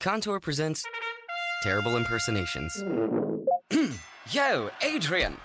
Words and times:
Contour 0.00 0.40
presents 0.40 0.82
Terrible 1.62 1.98
Impersonations. 1.98 2.82
Yo, 4.30 4.70
Adrian! 4.80 5.36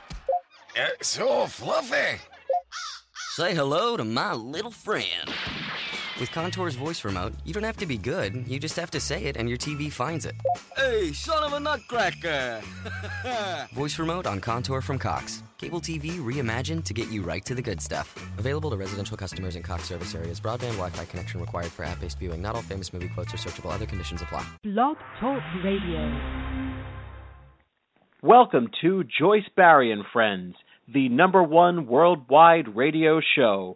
Uh, 0.80 0.88
so 1.02 1.46
fluffy. 1.48 2.22
Say 3.32 3.54
hello 3.54 3.98
to 3.98 4.06
my 4.06 4.34
little 4.34 4.72
friend. 4.72 5.30
With 6.18 6.32
Contour's 6.32 6.76
voice 6.76 7.04
remote, 7.04 7.34
you 7.44 7.54
don't 7.54 7.64
have 7.64 7.76
to 7.76 7.86
be 7.86 7.98
good, 7.98 8.48
you 8.48 8.58
just 8.58 8.78
have 8.78 8.90
to 8.92 9.02
say 9.02 9.26
it 9.26 9.36
and 9.36 9.50
your 9.50 9.58
TV 9.58 9.92
finds 9.92 10.26
it. 10.26 10.36
Hey, 10.78 11.12
son 11.12 11.44
of 11.44 11.52
a 11.52 11.60
nutcracker! 11.60 12.62
Voice 13.74 14.00
remote 14.00 14.26
on 14.26 14.40
Contour 14.40 14.80
from 14.80 14.98
Cox. 14.98 15.44
Cable 15.58 15.82
TV 15.82 16.12
reimagined 16.20 16.86
to 16.86 16.94
get 16.94 17.10
you 17.10 17.22
right 17.22 17.44
to 17.44 17.54
the 17.54 17.62
good 17.62 17.82
stuff. 17.82 18.16
Available 18.38 18.70
to 18.70 18.78
residential 18.78 19.18
customers 19.18 19.58
in 19.58 19.64
Cox 19.64 19.84
service 19.84 20.16
areas. 20.16 20.40
Broadband 20.40 20.78
Wi 20.78 20.90
Fi 20.92 21.04
connection 21.04 21.42
required 21.42 21.72
for 21.72 21.84
app 21.84 22.00
based 22.00 22.18
viewing. 22.18 22.42
Not 22.42 22.56
all 22.56 22.62
famous 22.62 22.94
movie 22.94 23.10
quotes 23.10 23.34
are 23.34 23.38
searchable. 23.38 23.74
Other 23.74 23.86
conditions 23.86 24.22
apply. 24.22 24.46
Blog 24.64 24.96
Talk 25.20 25.42
Radio. 25.66 26.72
Welcome 28.24 28.70
to 28.82 29.04
Joyce 29.04 29.50
Barrie 29.58 29.92
and 29.92 30.06
Friends, 30.14 30.56
the 30.94 31.10
number 31.10 31.44
one 31.44 31.88
worldwide 31.88 32.74
radio 32.74 33.20
show. 33.36 33.76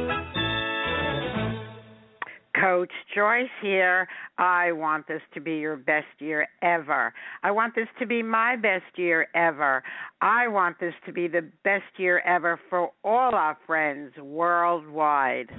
Coach 2.81 2.93
Joyce 3.15 3.47
here. 3.61 4.07
I 4.39 4.71
want 4.71 5.07
this 5.07 5.21
to 5.35 5.39
be 5.39 5.57
your 5.57 5.77
best 5.77 6.07
year 6.17 6.47
ever. 6.63 7.13
I 7.43 7.51
want 7.51 7.75
this 7.75 7.87
to 7.99 8.07
be 8.07 8.23
my 8.23 8.55
best 8.55 8.97
year 8.97 9.27
ever. 9.35 9.83
I 10.19 10.47
want 10.47 10.79
this 10.79 10.95
to 11.05 11.13
be 11.13 11.27
the 11.27 11.47
best 11.63 11.83
year 11.97 12.23
ever 12.25 12.59
for 12.71 12.89
all 13.03 13.35
our 13.35 13.55
friends 13.67 14.13
worldwide. 14.17 15.49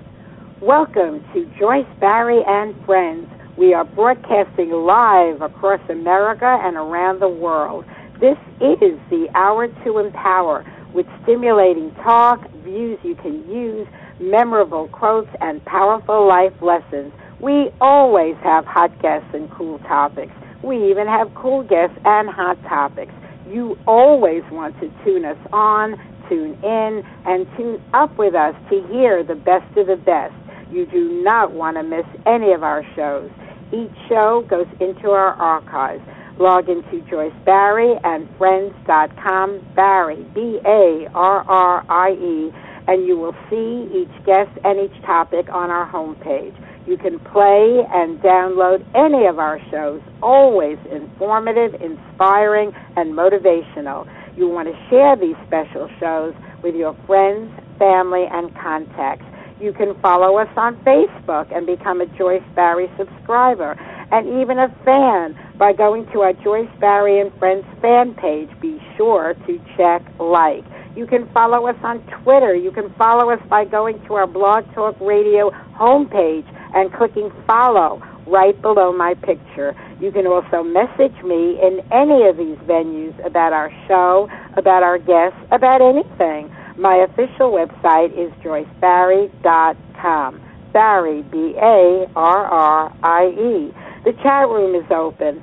Welcome 0.61 1.23
to 1.33 1.49
Joyce 1.61 1.87
Barrie 2.01 2.43
and 2.45 2.75
Friends. 2.85 3.29
We 3.57 3.73
are 3.73 3.85
broadcasting 3.85 4.73
live 4.73 5.43
across 5.43 5.81
America 5.89 6.59
and 6.65 6.77
around 6.77 7.21
the 7.21 7.29
world. 7.29 7.85
This 8.15 8.39
is 8.61 8.99
the 9.11 9.29
Hour 9.37 9.69
to 9.85 9.99
Empower 9.99 10.65
with 10.93 11.07
stimulating 11.23 11.95
talk, 12.03 12.41
views 12.65 12.99
you 13.05 13.15
can 13.15 13.49
use 13.49 13.87
memorable 14.23 14.89
quotes, 14.89 15.31
and 15.41 15.65
powerful 15.65 16.27
life 16.27 16.55
lessons. 16.63 17.13
We 17.41 17.71
always 17.81 18.37
have 18.43 18.65
hot 18.65 19.01
guests 19.03 19.29
and 19.35 19.51
cool 19.51 19.79
topics. 19.81 20.33
We 20.63 20.91
even 20.91 21.09
have 21.09 21.35
cool 21.35 21.65
guests 21.65 21.99
and 22.05 22.31
hot 22.31 22.63
topics. 22.63 23.13
You 23.49 23.77
always 23.87 24.43
want 24.51 24.79
to 24.81 24.89
tune 25.05 25.25
us 25.25 25.39
on, 25.53 26.01
tune 26.29 26.55
in, 26.63 27.03
and 27.27 27.47
tune 27.57 27.83
up 27.93 28.17
with 28.17 28.35
us 28.35 28.55
to 28.71 28.87
hear 28.87 29.25
the 29.25 29.35
best 29.35 29.77
of 29.77 29.89
the 29.89 29.97
best. 29.97 30.35
You 30.71 30.87
do 30.87 31.23
not 31.23 31.53
want 31.53 31.77
to 31.77 31.83
miss 31.83 32.07
any 32.25 32.53
of 32.53 32.63
our 32.63 32.85
shows. 32.95 33.31
Each 33.73 33.93
show 34.09 34.47
goes 34.49 34.69
into 34.81 35.11
our 35.11 35.35
archives. 35.35 36.03
Log 36.39 36.69
into 36.69 37.01
Joyce 37.11 37.35
Barrie 37.45 37.95
and 38.05 38.29
Friends.com, 38.39 39.61
Barrie, 39.75 40.25
B 40.35 40.61
A 40.65 41.09
R 41.15 41.45
R 41.47 41.85
I 41.89 42.13
E 42.13 42.53
and 42.89 43.07
you 43.07 43.17
will 43.17 43.35
see 43.49 43.89
each 43.95 44.25
guest 44.25 44.51
and 44.65 44.79
each 44.79 45.03
topic 45.03 45.47
on 45.53 45.71
our 45.71 45.91
homepage. 45.91 46.55
You 46.87 46.97
can 46.97 47.19
play 47.21 47.87
and 47.93 48.19
download 48.21 48.85
any 48.95 49.27
of 49.27 49.39
our 49.39 49.61
shows, 49.71 50.03
always 50.23 50.79
informative, 50.91 51.81
inspiring, 51.81 52.73
and 52.97 53.15
motivational. 53.15 54.09
You 54.37 54.49
want 54.49 54.69
to 54.69 54.89
share 54.91 55.15
these 55.17 55.37
special 55.47 55.89
shows 56.01 56.35
with 56.63 56.75
your 56.75 56.97
friends, 57.07 57.53
family, 57.79 58.25
and 58.31 58.55
contacts. 58.57 59.25
You 59.61 59.73
can 59.73 59.95
follow 60.01 60.39
us 60.39 60.49
on 60.57 60.75
Facebook 60.83 61.55
and 61.57 61.67
become 61.67 62.01
a 62.01 62.07
Joyce 62.19 62.43
Barrie 62.57 62.91
subscriber 62.99 63.77
and 64.11 64.27
even 64.43 64.59
a 64.59 64.69
fan 64.85 65.39
by 65.57 65.73
going 65.73 66.07
to 66.13 66.23
our 66.23 66.33
Joyce 66.33 66.69
Barrie 66.81 67.21
and 67.21 67.33
Friends 67.39 67.65
fan 67.81 68.15
page. 68.15 68.49
Be 68.61 68.83
sure 68.97 69.35
to 69.47 69.61
check 69.77 70.03
like. 70.19 70.65
You 70.95 71.07
can 71.07 71.27
follow 71.33 71.67
us 71.67 71.77
on 71.83 72.01
Twitter. 72.23 72.55
You 72.55 72.71
can 72.71 72.93
follow 72.99 73.31
us 73.31 73.41
by 73.49 73.65
going 73.65 73.99
to 74.07 74.15
our 74.15 74.27
Blog 74.27 74.65
Talk 74.75 74.95
Radio 75.01 75.51
homepage 75.75 76.47
and 76.75 76.93
clicking 76.93 77.31
follow 77.47 78.03
right 78.27 78.61
below 78.61 78.93
my 78.93 79.15
picture. 79.15 79.75
You 80.01 80.13
can 80.13 80.27
also 80.27 80.63
message 80.63 81.17
me 81.25 81.59
in 81.63 81.81
any 81.91 82.27
of 82.29 82.37
these 82.37 82.59
venues 82.69 83.15
about 83.25 83.55
our 83.55 83.71
show, 83.89 84.29
about 84.57 84.83
our 84.83 84.99
guests, 84.99 85.39
about 85.51 85.81
anything. 85.81 86.55
My 86.77 86.97
official 87.09 87.51
website 87.53 88.13
is 88.13 88.31
joycebarrie.com. 88.45 90.41
Barrie, 90.73 91.23
B 91.23 91.55
A 91.57 92.07
R 92.17 92.47
R 92.47 92.97
I 93.03 93.27
E. 93.29 93.73
The 94.05 94.13
chat 94.23 94.49
room 94.49 94.75
is 94.75 94.91
open. 94.91 95.43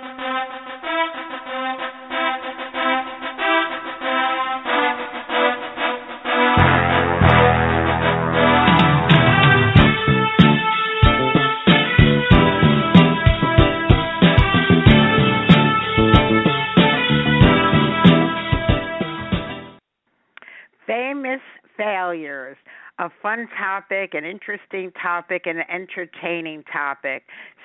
Failures. 21.81 22.57
A 22.99 23.09
fun 23.21 23.47
topic, 23.57 24.13
an 24.13 24.25
interesting 24.25 24.91
topic, 25.01 25.43
an 25.45 25.61
entertaining 25.69 26.63
topic. 26.71 27.23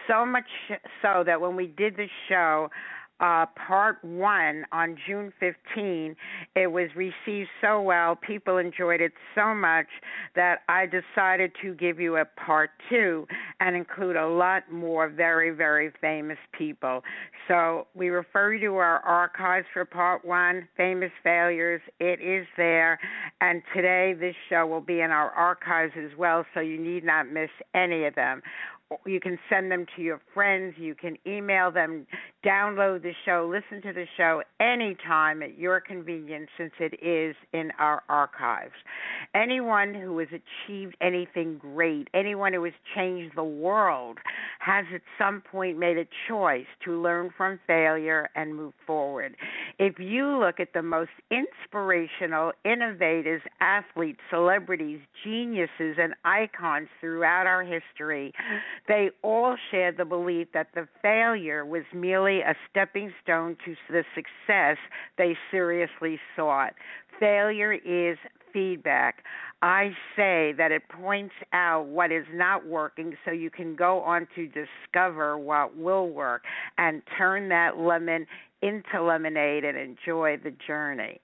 So 0.09 0.25
much 0.25 0.47
so 1.03 1.25
that 1.27 1.41
when 1.41 1.57
we 1.57 1.67
did 1.67 1.97
the 1.97 2.07
show, 2.29 2.71
uh, 3.21 3.47
part 3.67 4.03
one 4.05 4.65
on 4.73 4.97
June 5.07 5.33
15. 5.41 6.17
It 6.55 6.67
was 6.67 6.89
received 6.95 7.49
so 7.61 7.81
well, 7.81 8.17
people 8.17 8.59
enjoyed 8.59 9.01
it 9.01 9.13
so 9.35 9.55
much 9.55 9.87
that 10.35 10.61
I 10.69 10.87
decided 10.87 11.53
to 11.63 11.75
give 11.75 11.99
you 11.99 12.17
a 12.17 12.25
part 12.25 12.71
two 12.91 13.27
and 13.61 13.75
include 13.75 14.17
a 14.17 14.27
lot 14.27 14.71
more 14.71 15.09
very, 15.09 15.51
very 15.51 15.93
famous 16.01 16.39
people. 16.57 17.03
So 17.49 17.87
we 17.95 18.09
refer 18.09 18.55
you 18.55 18.69
to 18.69 18.77
our 18.77 18.99
archives 19.01 19.67
for 19.73 19.85
part 19.85 20.25
one, 20.25 20.69
Famous 20.77 21.13
Failures. 21.23 21.81
It 22.01 22.21
is 22.21 22.47
there. 22.57 22.99
And 23.41 23.63
today, 23.75 24.15
this 24.19 24.35
show 24.51 24.67
will 24.67 24.81
be 24.81 25.01
in 25.01 25.11
our 25.11 25.31
archives 25.31 25.93
as 25.97 26.17
well, 26.19 26.45
so 26.55 26.61
you 26.61 26.79
need 26.79 27.05
not 27.05 27.31
miss 27.31 27.51
any 27.75 28.05
of 28.05 28.15
them 28.15 28.43
you 29.05 29.21
can 29.21 29.39
send 29.51 29.71
them 29.71 29.87
to 29.97 30.03
your 30.03 30.21
friends, 30.33 30.75
you 30.79 30.95
can 30.95 31.17
email 31.27 31.73
them, 31.73 32.07
download 32.45 33.03
the 33.03 33.13
show, 33.25 33.51
listen 33.51 33.83
to 33.83 33.93
the 33.93 34.07
show 34.17 34.43
anytime 34.61 35.43
at 35.43 35.59
your 35.59 35.81
convenience 35.81 36.49
since 36.57 36.73
it 36.79 36.95
is 37.03 37.35
in 37.53 37.71
our 37.79 38.03
archives. 38.09 38.75
Anyone 39.35 39.93
who 39.93 40.19
has 40.19 40.29
achieved 40.29 40.97
anything 41.01 41.59
great, 41.59 42.09
anyone 42.15 42.53
who 42.53 42.63
has 42.65 42.73
changed 42.95 43.35
the 43.37 43.45
world, 43.45 44.19
has 44.61 44.85
at 44.95 45.03
some 45.19 45.43
point 45.51 45.79
made 45.79 45.99
a 45.99 46.07
choice 46.29 46.67
to 46.85 47.01
learn 47.01 47.31
from 47.37 47.59
failure 47.67 48.29
and 48.37 48.55
move 48.55 48.75
forward. 48.87 49.37
If 49.79 49.99
you 49.99 50.39
look 50.39 50.61
at 50.61 50.73
the 50.73 50.83
most 50.83 51.11
inspirational, 51.31 52.53
innovators, 52.65 53.43
athletes, 53.61 54.21
celebrities, 54.31 55.01
geniuses, 55.25 55.97
and 55.99 56.15
icons 56.25 56.89
throughout 57.01 57.47
our 57.47 57.63
history, 57.65 58.33
they 58.89 59.11
all 59.23 59.57
shared 59.71 59.97
the 59.97 60.05
belief 60.05 60.49
that 60.55 60.69
the 60.75 60.89
failure 61.03 61.65
was 61.65 61.83
merely 61.95 62.41
a 62.41 62.55
stepping 62.71 63.13
stone 63.23 63.57
to 63.65 63.75
the 63.91 64.05
success 64.15 64.77
they 65.19 65.37
seriously 65.51 66.19
sought. 66.37 66.75
Failure 67.19 67.73
is 67.73 68.19
feedback. 68.53 69.23
I 69.63 69.91
say 70.15 70.55
that 70.59 70.71
it 70.71 70.83
points 70.89 71.35
out 71.53 71.87
what 71.87 72.13
is 72.13 72.27
not 72.33 72.67
working 72.67 73.17
so 73.25 73.31
you 73.31 73.51
can 73.51 73.75
go 73.75 74.01
on 74.01 74.27
to 74.35 74.49
discover 74.49 75.39
what 75.39 75.77
will 75.77 76.09
work 76.09 76.43
and 76.79 77.03
turn 77.19 77.49
that 77.49 77.79
lemon 77.79 78.27
into 78.63 79.03
lemonade 79.03 79.65
and 79.65 79.77
enjoy 79.77 80.37
the 80.43 80.53
journey. 80.67 81.21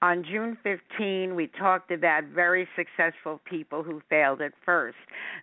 On 0.00 0.24
June 0.24 0.56
15, 0.62 1.34
we 1.34 1.48
talked 1.58 1.90
about 1.90 2.24
very 2.24 2.68
successful 2.76 3.40
people 3.44 3.82
who 3.82 4.00
failed 4.08 4.40
at 4.40 4.52
first. 4.64 4.96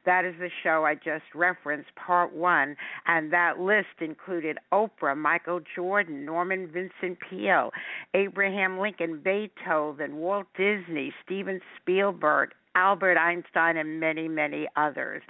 That 0.06 0.24
is 0.24 0.36
the 0.40 0.50
show 0.64 0.86
I 0.86 0.96
just 0.96 1.26
referenced, 1.34 1.90
part 1.96 2.34
one, 2.34 2.78
and 3.06 3.34
that 3.34 3.60
list 3.60 4.00
included 4.00 4.58
Oprah, 4.72 5.18
Michael 5.18 5.60
Jordan, 5.76 6.26
Norman 6.26 6.70
Vincent 6.72 7.20
Peale, 7.30 7.72
Abraham 8.14 8.80
Lincoln, 8.80 9.22
Beethoven, 9.24 10.18
Walt 10.18 10.48
Disney, 10.58 11.14
Steven 11.26 11.60
Spielberg, 11.82 12.52
Albert 12.76 13.18
Einstein, 13.18 13.78
and 13.78 14.00
many, 14.00 14.28
many 14.28 14.68
others. 14.76 15.22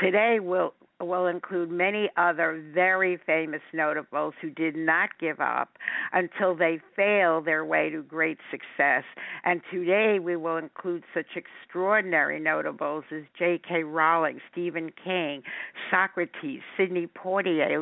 Today, 0.00 0.38
we'll 0.40 0.74
will 1.00 1.26
include 1.26 1.70
many 1.70 2.10
other 2.16 2.62
very 2.74 3.18
famous 3.26 3.60
notables 3.72 4.34
who 4.40 4.50
did 4.50 4.76
not 4.76 5.10
give 5.18 5.40
up 5.40 5.70
until 6.12 6.54
they 6.54 6.80
failed 6.96 7.46
their 7.46 7.64
way 7.64 7.90
to 7.90 8.02
great 8.02 8.38
success. 8.50 9.04
And 9.44 9.60
today 9.70 10.18
we 10.18 10.36
will 10.36 10.56
include 10.56 11.04
such 11.14 11.26
extraordinary 11.36 12.40
notables 12.40 13.04
as 13.10 13.22
J.K. 13.38 13.84
Rowling, 13.84 14.40
Stephen 14.52 14.90
King, 15.02 15.42
Socrates, 15.90 16.60
Sidney 16.76 17.06
Poitier, 17.06 17.80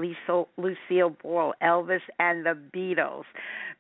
Lucille 0.57 1.17
Ball, 1.23 1.55
Elvis, 1.63 2.01
and 2.19 2.45
the 2.47 2.57
Beatles. 2.75 3.25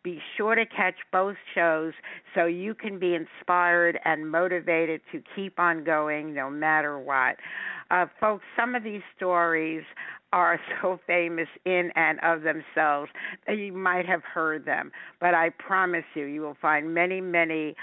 Be 0.05 0.21
sure 0.37 0.55
to 0.55 0.65
catch 0.65 0.95
both 1.13 1.37
shows 1.55 1.93
so 2.35 2.47
you 2.47 2.75
can 2.75 2.99
be 2.99 3.15
inspired 3.15 3.99
and 4.05 4.31
motivated 4.31 5.01
to 5.13 5.23
keep 5.35 5.59
on 5.59 5.83
going 5.85 6.33
no 6.33 6.49
matter 6.49 6.99
what. 6.99 7.37
Uh, 7.91 8.07
folks, 8.21 8.45
some 8.57 8.75
of 8.75 8.85
these 8.85 9.03
stories 9.17 9.83
are 10.33 10.61
so 10.83 10.99
famous 11.07 11.49
in 11.65 11.91
and 11.95 12.19
of 12.23 12.43
themselves 12.43 13.11
that 13.47 13.55
you 13.55 13.73
might 13.73 14.07
have 14.07 14.23
heard 14.23 14.65
them, 14.65 14.91
but 15.21 15.35
I 15.35 15.51
promise 15.51 16.05
you, 16.15 16.25
you 16.25 16.43
will 16.43 16.57
find 16.61 16.93
many, 16.95 17.21
many 17.21 17.75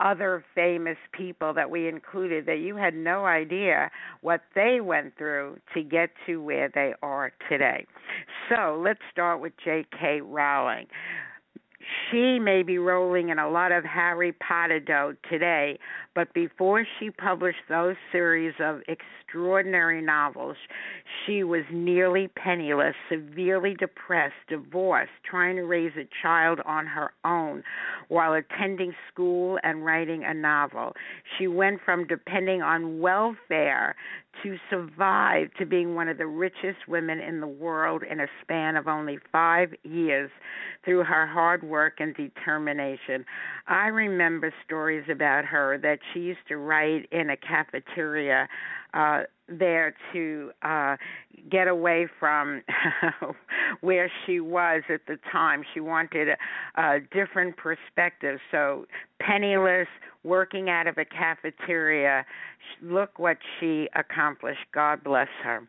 other 0.00 0.44
famous 0.54 0.96
people 1.12 1.54
that 1.54 1.70
we 1.70 1.86
included 1.86 2.44
that 2.46 2.58
you 2.58 2.74
had 2.74 2.94
no 2.94 3.24
idea 3.24 3.88
what 4.20 4.40
they 4.54 4.80
went 4.80 5.16
through 5.16 5.56
to 5.74 5.82
get 5.82 6.10
to 6.26 6.42
where 6.42 6.68
they 6.74 6.92
are 7.02 7.32
today. 7.48 7.86
So 8.48 8.80
let's 8.84 9.00
start 9.12 9.40
with 9.40 9.52
J.K. 9.64 10.22
Rowling 10.22 10.86
she 12.10 12.38
may 12.38 12.62
be 12.62 12.78
rolling 12.78 13.30
in 13.30 13.38
a 13.38 13.48
lot 13.48 13.72
of 13.72 13.84
Harry 13.84 14.32
Potter 14.32 14.80
dough 14.80 15.14
today, 15.28 15.78
but 16.14 16.32
before 16.34 16.86
she 16.98 17.10
published 17.10 17.64
those 17.68 17.96
series 18.10 18.54
of 18.60 18.80
extraordinary 18.88 20.02
novels, 20.02 20.56
she 21.24 21.42
was 21.42 21.62
nearly 21.72 22.28
penniless, 22.28 22.94
severely 23.10 23.74
depressed, 23.74 24.34
divorced, 24.48 25.12
trying 25.28 25.56
to 25.56 25.62
raise 25.62 25.92
a 25.96 26.08
child 26.22 26.60
on 26.66 26.86
her 26.86 27.12
own 27.24 27.62
while 28.08 28.34
attending 28.34 28.94
school 29.12 29.58
and 29.62 29.84
writing 29.84 30.22
a 30.24 30.34
novel. 30.34 30.92
She 31.38 31.46
went 31.46 31.80
from 31.84 32.06
depending 32.06 32.62
on 32.62 33.00
welfare 33.00 33.96
to 34.42 34.56
survive 34.70 35.48
to 35.58 35.66
being 35.66 35.94
one 35.94 36.08
of 36.08 36.16
the 36.16 36.26
richest 36.26 36.88
women 36.88 37.20
in 37.20 37.40
the 37.40 37.46
world 37.46 38.02
in 38.02 38.18
a 38.20 38.26
span 38.42 38.76
of 38.76 38.88
only 38.88 39.18
five 39.30 39.74
years 39.82 40.30
through 40.84 41.04
her 41.04 41.26
hard 41.26 41.62
work 41.62 41.71
and 41.98 42.14
determination. 42.14 43.24
I 43.66 43.88
remember 43.88 44.52
stories 44.64 45.04
about 45.10 45.44
her 45.46 45.78
that 45.78 45.98
she 46.12 46.20
used 46.20 46.46
to 46.48 46.56
write 46.56 47.06
in 47.12 47.30
a 47.30 47.36
cafeteria 47.36 48.48
uh 48.94 49.22
there 49.48 49.94
to 50.12 50.50
uh 50.62 50.96
get 51.50 51.66
away 51.66 52.06
from 52.20 52.62
where 53.80 54.10
she 54.24 54.40
was 54.40 54.82
at 54.88 55.00
the 55.06 55.18
time. 55.30 55.62
She 55.74 55.80
wanted 55.80 56.28
a, 56.28 56.36
a 56.80 57.00
different 57.12 57.56
perspective. 57.56 58.38
So 58.50 58.86
penniless 59.20 59.88
working 60.24 60.68
out 60.70 60.86
of 60.86 60.98
a 60.98 61.04
cafeteria 61.04 62.24
look 62.80 63.18
what 63.18 63.38
she 63.58 63.88
accomplished. 63.96 64.60
God 64.72 65.02
bless 65.02 65.28
her. 65.42 65.66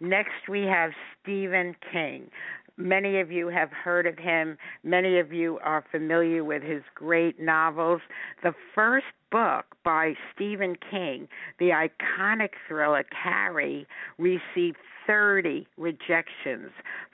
Next 0.00 0.48
we 0.48 0.62
have 0.62 0.92
stephen 1.22 1.74
king 1.92 2.30
Many 2.78 3.20
of 3.20 3.32
you 3.32 3.48
have 3.48 3.70
heard 3.70 4.06
of 4.06 4.18
him. 4.18 4.58
Many 4.84 5.18
of 5.18 5.32
you 5.32 5.58
are 5.64 5.84
familiar 5.90 6.44
with 6.44 6.62
his 6.62 6.82
great 6.94 7.40
novels. 7.40 8.00
The 8.42 8.54
first 8.74 9.06
book 9.30 9.64
by 9.84 10.14
Stephen 10.34 10.76
King, 10.90 11.28
the 11.58 11.70
iconic 11.70 12.50
thriller 12.68 13.04
Carrie, 13.22 13.86
received 14.18 14.78
30 15.06 15.66
rejections, 15.76 16.70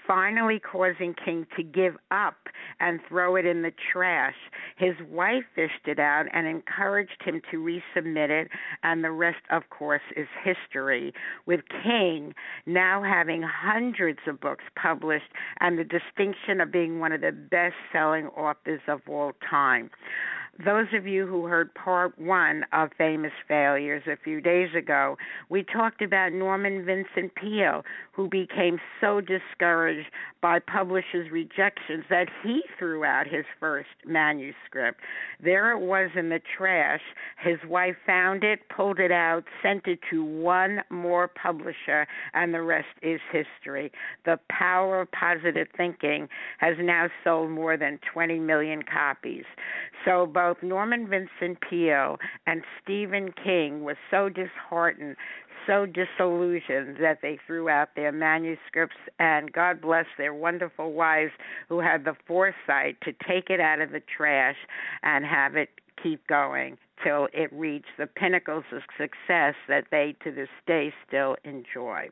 finally 0.07 0.61
causing 0.61 1.15
King 1.25 1.47
to 1.57 1.63
give 1.63 1.97
up 2.11 2.37
and 2.81 3.01
throw 3.09 3.37
it 3.37 3.47
in 3.47 3.63
the 3.63 3.73
trash. 3.93 4.35
His 4.77 4.95
wife 5.09 5.45
fished 5.55 5.87
it 5.87 5.99
out 5.99 6.27
and 6.33 6.47
encouraged 6.47 7.23
him 7.25 7.41
to 7.51 7.59
resubmit 7.59 8.31
it, 8.31 8.49
and 8.83 9.05
the 9.05 9.11
rest, 9.11 9.43
of 9.51 9.71
course, 9.71 10.03
is 10.17 10.27
history. 10.43 11.13
With 11.47 11.61
King 11.83 12.35
now 12.67 13.03
having 13.03 13.43
hundreds 13.43 14.21
of 14.27 14.41
books 14.41 14.65
published 14.81 15.33
and 15.61 15.79
the 15.79 15.85
distinction 15.85 16.61
of 16.61 16.73
being 16.73 16.99
one 16.99 17.13
of 17.13 17.21
the 17.21 17.33
best 17.33 17.75
selling 17.93 18.27
authors 18.29 18.81
of 18.89 19.01
all 19.09 19.33
time 19.49 19.91
those 20.65 20.87
of 20.93 21.07
you 21.07 21.27
who 21.27 21.47
heard 21.47 21.75
part 21.75 22.19
one 22.19 22.65
of 22.73 22.91
Famous 22.99 23.33
Failures 23.49 24.03
a 24.07 24.17
few 24.23 24.41
days 24.41 24.69
ago, 24.77 25.17
we 25.49 25.65
talked 25.65 26.03
about 26.03 26.33
Norman 26.33 26.85
Vincent 26.85 27.35
Peale, 27.35 27.82
who 28.13 28.29
became 28.29 28.79
so 29.01 29.21
discouraged 29.21 30.09
by 30.41 30.59
publishers' 30.59 31.31
rejections 31.31 32.05
that 32.11 32.29
he 32.43 32.63
threw 32.79 33.05
out 33.05 33.27
his 33.27 33.45
first 33.61 33.89
manuscript. 34.07 35.01
There 35.43 35.73
it 35.73 35.81
was 35.81 36.11
in 36.17 36.29
the 36.29 36.41
trash. 36.57 37.01
His 37.43 37.59
wife 37.69 37.97
found 38.07 38.45
it, 38.45 38.61
pulled 38.69 38.99
it 38.99 39.13
out, 39.13 39.45
sent 39.63 39.87
it 39.87 40.01
to 40.11 40.25
one 40.25 40.81
more 40.91 41.29
publisher, 41.29 42.07
and 42.35 42.53
the 42.53 42.63
rest 42.63 42.89
is 43.03 43.21
history. 43.31 43.93
The 44.25 44.39
power 44.49 45.03
of 45.03 45.13
positive 45.13 45.69
thinking 45.77 46.29
has 46.59 46.77
now 46.81 47.09
sold 47.25 47.51
more 47.51 47.77
than 47.77 47.99
20 48.13 48.39
million 48.41 48.83
copies. 48.83 49.45
So, 50.05 50.27
both 50.27 50.63
Norman 50.63 51.09
Vincent 51.09 51.59
Peale 51.61 52.19
and 52.47 52.63
Stephen 52.83 53.33
King 53.45 53.83
were 53.83 53.99
so 54.11 54.29
disheartened, 54.29 55.17
so 55.67 55.87
disillusioned 55.87 56.97
that 57.01 57.19
they 57.23 57.39
threw 57.47 57.69
out 57.69 57.91
their 57.95 58.13
manuscripts, 58.13 58.97
and 59.19 59.53
God 59.53 59.81
bless 59.81 60.07
their 60.19 60.35
wonderful 60.35 60.93
wives 60.93 61.33
who 61.69 61.81
had 61.81 62.05
the 62.05 62.17
foresight 62.27 62.97
to 63.03 63.13
take 63.29 63.51
it 63.51 63.61
out 63.61 63.81
of 63.81 63.91
the 63.91 64.03
trash 64.17 64.57
and 65.03 65.25
have 65.25 65.57
it 65.57 65.71
keep 66.03 66.27
going 66.27 66.77
till 67.05 67.29
it 67.33 67.53
reached 67.53 67.87
the 67.99 68.07
pinnacles 68.07 68.65
of 68.73 68.83
success 68.97 69.55
that 69.69 69.85
they 69.91 70.15
to 70.23 70.31
this 70.31 70.49
day 70.67 70.93
still 71.07 71.37
enjoy. 71.45 72.09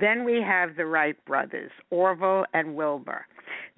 Then 0.00 0.24
we 0.24 0.42
have 0.42 0.76
the 0.76 0.86
Wright 0.86 1.16
brothers, 1.24 1.70
Orville 1.90 2.44
and 2.54 2.76
Wilbur. 2.76 3.26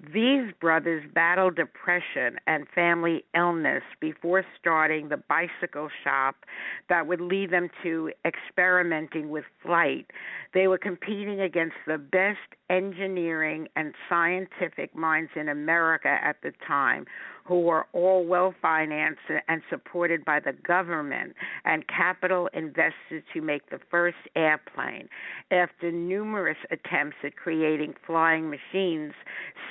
These 0.01 0.53
brothers 0.61 1.03
battled 1.13 1.57
depression 1.57 2.39
and 2.47 2.67
family 2.69 3.25
illness 3.35 3.83
before 3.99 4.45
starting 4.57 5.09
the 5.09 5.17
bicycle 5.17 5.89
shop 6.03 6.45
that 6.87 7.05
would 7.05 7.19
lead 7.19 7.51
them 7.51 7.69
to 7.83 8.11
experimenting 8.23 9.29
with 9.29 9.43
flight. 9.61 10.09
They 10.53 10.67
were 10.67 10.77
competing 10.77 11.41
against 11.41 11.75
the 11.85 11.97
best 11.97 12.39
engineering 12.69 13.67
and 13.75 13.93
scientific 14.07 14.95
minds 14.95 15.31
in 15.35 15.49
America 15.49 16.19
at 16.23 16.37
the 16.43 16.51
time 16.65 17.05
who 17.49 17.61
were 17.61 17.87
all 17.93 18.23
well 18.23 18.53
financed 18.61 19.21
and 19.47 19.63
supported 19.71 20.23
by 20.23 20.39
the 20.39 20.53
government 20.53 21.33
and 21.65 21.83
capital 21.87 22.47
invested 22.53 23.23
to 23.33 23.41
make 23.41 23.71
the 23.71 23.79
first 23.89 24.17
airplane. 24.35 25.09
After 25.49 25.91
numerous 25.91 26.57
attempts 26.69 27.17
at 27.23 27.35
creating 27.35 27.95
flying 28.05 28.51
machines, 28.51 29.13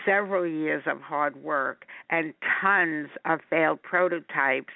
several 0.05 0.45
years 0.45 0.83
of 0.87 1.01
hard 1.01 1.41
work, 1.43 1.85
and 2.11 2.35
tons 2.61 3.11
of 3.25 3.39
failed 3.49 3.81
prototypes, 3.83 4.73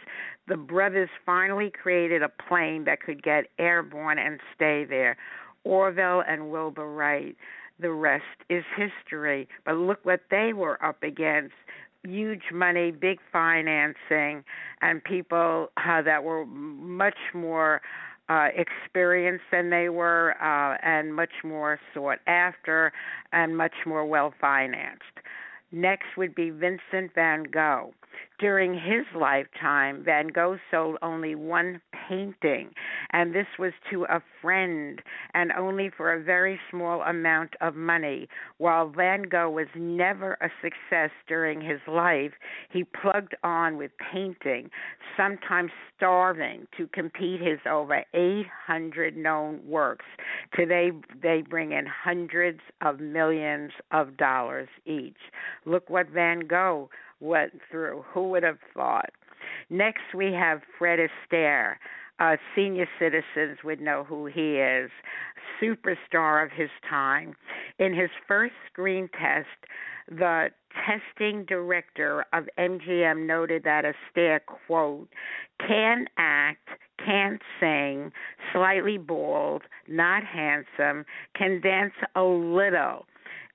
the 0.46 0.56
brothers 0.56 1.10
finally 1.26 1.70
created 1.70 2.22
a 2.22 2.28
plane 2.28 2.84
that 2.84 3.00
could 3.00 3.22
get 3.22 3.46
airborne 3.58 4.18
and 4.18 4.38
stay 4.54 4.84
there. 4.84 5.16
Orville 5.64 6.22
and 6.26 6.50
Wilbur 6.50 6.88
Wright. 6.92 7.36
The 7.82 7.90
rest 7.90 8.24
is 8.48 8.64
history. 8.76 9.48
But 9.66 9.76
look 9.76 9.98
what 10.04 10.20
they 10.30 10.52
were 10.52 10.82
up 10.84 11.02
against 11.02 11.54
huge 12.04 12.44
money, 12.52 12.90
big 12.90 13.18
financing, 13.32 14.44
and 14.80 15.02
people 15.04 15.68
uh, 15.76 16.02
that 16.02 16.24
were 16.24 16.46
much 16.46 17.18
more 17.34 17.80
uh, 18.28 18.48
experienced 18.56 19.44
than 19.50 19.70
they 19.70 19.88
were, 19.88 20.34
uh, 20.40 20.76
and 20.82 21.14
much 21.14 21.44
more 21.44 21.78
sought 21.92 22.18
after, 22.26 22.92
and 23.32 23.56
much 23.56 23.74
more 23.84 24.06
well 24.06 24.32
financed. 24.40 25.02
Next 25.70 26.16
would 26.16 26.34
be 26.34 26.50
Vincent 26.50 27.14
van 27.14 27.44
Gogh. 27.44 27.94
During 28.38 28.74
his 28.74 29.06
lifetime, 29.14 30.02
Van 30.04 30.28
Gogh 30.28 30.58
sold 30.70 30.98
only 31.00 31.34
one 31.34 31.80
painting, 32.08 32.70
and 33.10 33.34
this 33.34 33.46
was 33.58 33.72
to 33.90 34.04
a 34.04 34.20
friend 34.40 35.00
and 35.34 35.52
only 35.52 35.90
for 35.96 36.12
a 36.12 36.22
very 36.22 36.58
small 36.70 37.02
amount 37.02 37.54
of 37.60 37.76
money. 37.76 38.28
While 38.58 38.88
Van 38.88 39.22
Gogh 39.22 39.50
was 39.50 39.68
never 39.76 40.36
a 40.40 40.50
success 40.60 41.10
during 41.28 41.60
his 41.60 41.80
life, 41.86 42.32
he 42.70 42.84
plugged 42.84 43.36
on 43.44 43.76
with 43.76 43.92
painting, 44.12 44.70
sometimes 45.16 45.70
starving 45.96 46.66
to 46.76 46.88
compete 46.88 47.40
his 47.40 47.60
over 47.70 48.04
800 48.12 49.16
known 49.16 49.60
works. 49.64 50.06
Today, 50.54 50.90
they 51.22 51.42
bring 51.48 51.72
in 51.72 51.86
hundreds 51.86 52.60
of 52.80 52.98
millions 52.98 53.70
of 53.92 54.16
dollars 54.16 54.68
each. 54.84 55.16
Look 55.64 55.88
what 55.88 56.08
Van 56.08 56.40
Gogh 56.40 56.90
went 57.22 57.52
through. 57.70 58.04
Who 58.12 58.28
would 58.30 58.42
have 58.42 58.58
thought? 58.74 59.10
Next, 59.70 60.02
we 60.14 60.32
have 60.32 60.60
Fred 60.78 60.98
Astaire. 60.98 61.76
Uh, 62.18 62.36
senior 62.54 62.86
citizens 62.98 63.58
would 63.64 63.80
know 63.80 64.04
who 64.04 64.26
he 64.26 64.56
is, 64.56 64.90
superstar 65.60 66.44
of 66.44 66.52
his 66.52 66.68
time. 66.88 67.34
In 67.78 67.94
his 67.94 68.10
first 68.28 68.54
screen 68.70 69.08
test, 69.18 69.48
the 70.08 70.48
testing 70.86 71.44
director 71.46 72.24
of 72.32 72.44
MGM 72.58 73.26
noted 73.26 73.64
that 73.64 73.84
Astaire, 73.84 74.40
quote, 74.66 75.08
can 75.66 76.06
act, 76.18 76.68
can't 77.04 77.40
sing, 77.58 78.12
slightly 78.52 78.98
bald, 78.98 79.62
not 79.88 80.22
handsome, 80.22 81.04
can 81.34 81.60
dance 81.60 81.94
a 82.14 82.22
little 82.22 83.06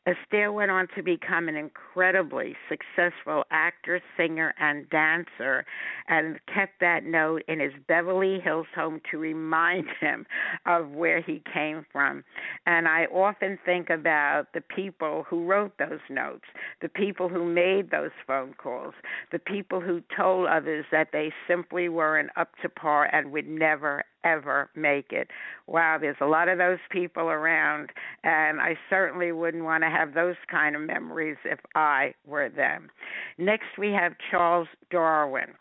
Astaire 0.08 0.54
went 0.54 0.72
on 0.72 0.88
to 0.96 1.04
become 1.04 1.50
an 1.50 1.58
incredibly 1.58 2.56
successful 2.70 3.44
actor, 3.52 4.02
singer, 4.16 4.54
and 4.58 4.90
dancer, 4.90 5.66
and 6.08 6.40
kept 6.54 6.80
that 6.80 7.04
note 7.04 7.44
in 7.50 7.60
his 7.60 7.74
Beverly 7.90 8.40
Hills 8.40 8.68
home 8.74 9.02
to 9.12 9.18
remind 9.18 9.88
him 10.00 10.26
of 10.66 10.92
where 10.92 11.20
he 11.20 11.44
came 11.54 11.86
from. 11.92 12.24
And 12.66 12.88
I 12.88 13.06
often 13.06 13.60
think 13.66 13.90
about 13.90 14.48
the 14.54 14.62
people 14.62 15.26
who 15.30 15.46
wrote 15.46 15.78
those 15.78 16.00
notes, 16.10 16.46
the 16.82 16.90
people 16.90 17.28
who 17.28 17.44
made 17.44 17.92
those 17.92 18.12
phone 18.26 18.54
calls, 18.54 18.94
the 19.34 19.40
people 19.40 19.82
who 19.82 20.02
told 20.16 20.48
others 20.48 20.86
that 20.90 21.10
they 21.12 21.34
simply 21.50 21.90
weren't 21.90 22.30
up 22.38 22.52
to 22.62 22.70
par 22.70 23.10
and 23.12 23.34
would 23.34 23.48
never, 23.48 24.06
ever 24.24 24.70
make 24.76 25.12
it. 25.12 25.30
Wow, 25.68 25.98
there's 26.00 26.18
a 26.22 26.26
lot 26.26 26.50
of 26.50 26.58
those 26.58 26.80
people 26.92 27.24
around, 27.24 27.90
and 28.24 28.60
I 28.60 28.78
certainly 28.90 29.32
wouldn't 29.32 29.64
want 29.64 29.84
to 29.84 29.90
have 29.90 30.14
those 30.14 30.36
kind 30.50 30.76
of 30.76 30.82
memories 30.82 31.38
if 31.46 31.60
I 31.76 32.14
were 32.26 32.50
them. 32.50 32.90
Next, 33.38 33.78
we 33.78 33.92
have 33.92 34.14
Charles 34.32 34.68
Darwin. 34.92 35.54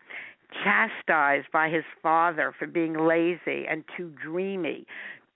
Chastised 0.64 1.48
by 1.52 1.68
his 1.68 1.84
father 2.02 2.54
for 2.56 2.66
being 2.66 2.94
lazy 2.94 3.66
and 3.68 3.84
too 3.96 4.12
dreamy, 4.22 4.86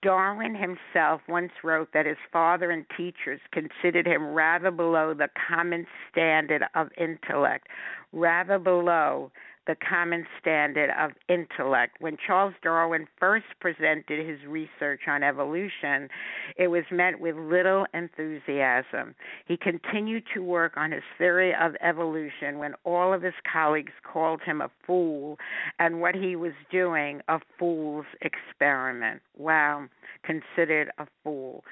Darwin 0.01 0.55
himself 0.55 1.21
once 1.27 1.51
wrote 1.63 1.89
that 1.93 2.07
his 2.07 2.17
father 2.33 2.71
and 2.71 2.85
teachers 2.97 3.39
considered 3.51 4.07
him 4.07 4.33
rather 4.33 4.71
below 4.71 5.13
the 5.13 5.29
common 5.47 5.85
standard 6.11 6.63
of 6.73 6.89
intellect, 6.97 7.67
rather 8.11 8.57
below 8.57 9.31
the 9.67 9.75
common 9.75 10.25
standard 10.39 10.89
of 10.99 11.11
intellect. 11.29 11.97
When 11.99 12.17
Charles 12.25 12.55
Darwin 12.63 13.07
first 13.19 13.45
presented 13.59 14.27
his 14.27 14.39
research 14.47 15.01
on 15.07 15.23
evolution, 15.23 16.09
it 16.57 16.67
was 16.67 16.83
met 16.91 17.19
with 17.19 17.35
little 17.35 17.85
enthusiasm. 17.93 19.15
He 19.45 19.57
continued 19.57 20.23
to 20.33 20.41
work 20.41 20.73
on 20.77 20.91
his 20.91 21.03
theory 21.17 21.53
of 21.53 21.75
evolution 21.81 22.57
when 22.57 22.73
all 22.83 23.13
of 23.13 23.21
his 23.21 23.33
colleagues 23.51 23.93
called 24.03 24.41
him 24.43 24.61
a 24.61 24.71
fool 24.85 25.37
and 25.79 26.01
what 26.01 26.15
he 26.15 26.35
was 26.35 26.53
doing 26.71 27.21
a 27.27 27.39
fool's 27.59 28.05
experiment. 28.21 29.21
Wow, 29.37 29.87
considered 30.23 30.91
a 30.97 31.05
fool. 31.23 31.63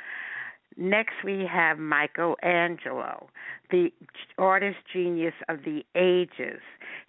Next, 0.77 1.15
we 1.25 1.45
have 1.51 1.77
Michelangelo, 1.77 3.29
the 3.69 3.91
artist 4.37 4.77
genius 4.93 5.33
of 5.49 5.59
the 5.65 5.83
ages. 5.95 6.61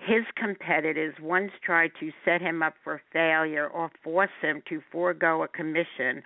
His 0.06 0.24
competitors 0.34 1.14
once 1.20 1.52
tried 1.62 1.92
to 2.00 2.10
set 2.24 2.40
him 2.40 2.62
up 2.62 2.74
for 2.82 3.02
failure 3.12 3.68
or 3.68 3.90
force 4.02 4.30
him 4.40 4.62
to 4.68 4.80
forego 4.90 5.42
a 5.42 5.48
commission 5.48 6.22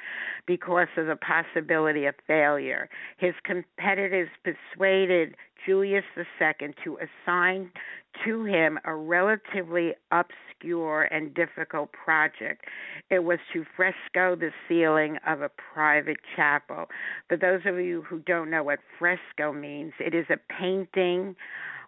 because 0.46 0.86
of 0.96 1.06
the 1.06 1.16
possibility 1.16 2.06
of 2.06 2.14
failure. 2.26 2.88
His 3.18 3.34
competitors 3.44 4.28
persuaded 4.44 5.34
Julius 5.66 6.04
II 6.16 6.74
to 6.84 6.98
assign 6.98 7.72
to 8.24 8.44
him 8.44 8.78
a 8.84 8.94
relatively 8.94 9.94
obscure 10.12 11.02
and 11.10 11.34
difficult 11.34 11.90
project. 11.92 12.66
It 13.10 13.24
was 13.24 13.40
to 13.52 13.64
fresco 13.76 14.36
the 14.36 14.50
ceiling 14.68 15.18
of 15.26 15.42
a 15.42 15.48
private 15.48 16.18
chapel. 16.36 16.86
For 17.28 17.36
those 17.36 17.62
of 17.66 17.80
you 17.80 18.02
who 18.02 18.20
don't 18.20 18.50
know 18.50 18.62
what 18.62 18.78
fresco 19.00 19.52
means, 19.52 19.94
it 19.98 20.14
is 20.14 20.26
a 20.30 20.38
painting 20.60 21.34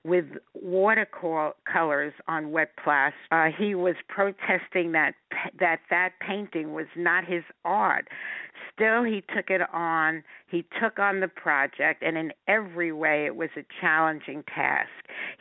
with 0.07 0.25
watercolors 0.55 2.13
on 2.29 2.53
wet 2.53 2.71
plaster. 2.83 3.17
Uh, 3.31 3.49
he 3.57 3.75
was 3.75 3.97
protesting 4.09 4.93
that 4.93 5.15
that 5.59 5.81
that 5.91 6.13
painting 6.21 6.73
was 6.73 6.87
not 6.97 7.25
his 7.25 7.43
art. 7.65 8.09
Still, 8.75 9.03
he 9.03 9.23
took 9.35 9.51
it 9.51 9.63
on. 9.73 10.23
He 10.49 10.65
took 10.81 11.01
on 11.01 11.21
the 11.21 11.29
project, 11.29 12.03
and 12.03 12.17
in 12.17 12.33
every 12.47 12.93
way, 12.93 13.27
it 13.27 13.35
was 13.35 13.51
a 13.57 13.65
challenging 13.81 14.45
task. 14.45 14.91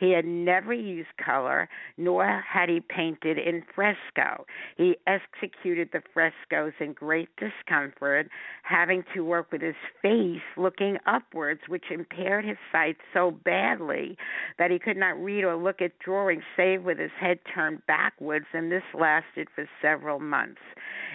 He 0.00 0.10
had 0.10 0.24
never 0.24 0.72
used 0.72 1.16
color, 1.24 1.68
nor 1.96 2.42
had 2.46 2.68
he 2.68 2.80
painted 2.80 3.38
in 3.38 3.62
fresco. 3.72 4.46
He 4.76 4.96
executed 5.06 5.90
the 5.92 6.02
frescoes 6.12 6.72
in 6.80 6.92
great 6.92 7.28
discomfort, 7.36 8.28
having 8.62 9.04
to 9.14 9.24
work 9.24 9.52
with 9.52 9.62
his 9.62 9.76
face 10.02 10.42
looking 10.56 10.98
upwards, 11.06 11.60
which 11.68 11.84
impaired 11.90 12.44
his 12.44 12.58
sight 12.72 12.96
so 13.14 13.30
badly 13.30 14.16
that 14.58 14.70
he 14.72 14.78
could 14.78 14.96
not 14.96 15.22
read 15.22 15.44
or 15.44 15.56
look 15.56 15.80
at 15.80 15.98
drawings 16.00 16.42
save 16.56 16.82
with 16.82 16.98
his 16.98 17.12
head 17.20 17.38
turned 17.54 17.86
backwards, 17.86 18.46
and 18.52 18.72
this 18.72 18.82
lasted 18.92 19.48
for 19.54 19.68
several 19.80 20.18
months. 20.18 20.60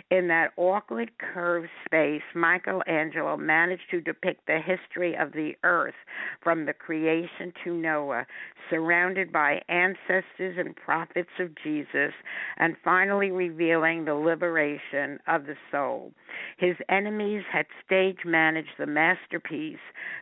In 0.09 0.27
that 0.29 0.51
awkward 0.55 1.11
curved 1.17 1.69
space, 1.85 2.21
Michelangelo 2.33 3.35
managed 3.37 3.80
to 3.89 4.01
depict 4.01 4.45
the 4.47 4.59
history 4.59 5.15
of 5.15 5.31
the 5.31 5.55
earth 5.63 5.95
from 6.41 6.65
the 6.65 6.73
creation 6.73 7.53
to 7.63 7.73
Noah, 7.73 8.25
surrounded 8.69 9.31
by 9.31 9.61
ancestors 9.69 10.57
and 10.57 10.75
prophets 10.75 11.29
of 11.39 11.55
Jesus, 11.63 12.13
and 12.57 12.75
finally 12.83 13.31
revealing 13.31 14.05
the 14.05 14.15
liberation 14.15 15.19
of 15.27 15.45
the 15.45 15.55
soul. 15.71 16.11
His 16.57 16.75
enemies 16.89 17.43
had 17.51 17.65
stage 17.85 18.19
managed 18.25 18.77
the 18.77 18.85
masterpiece 18.85 19.77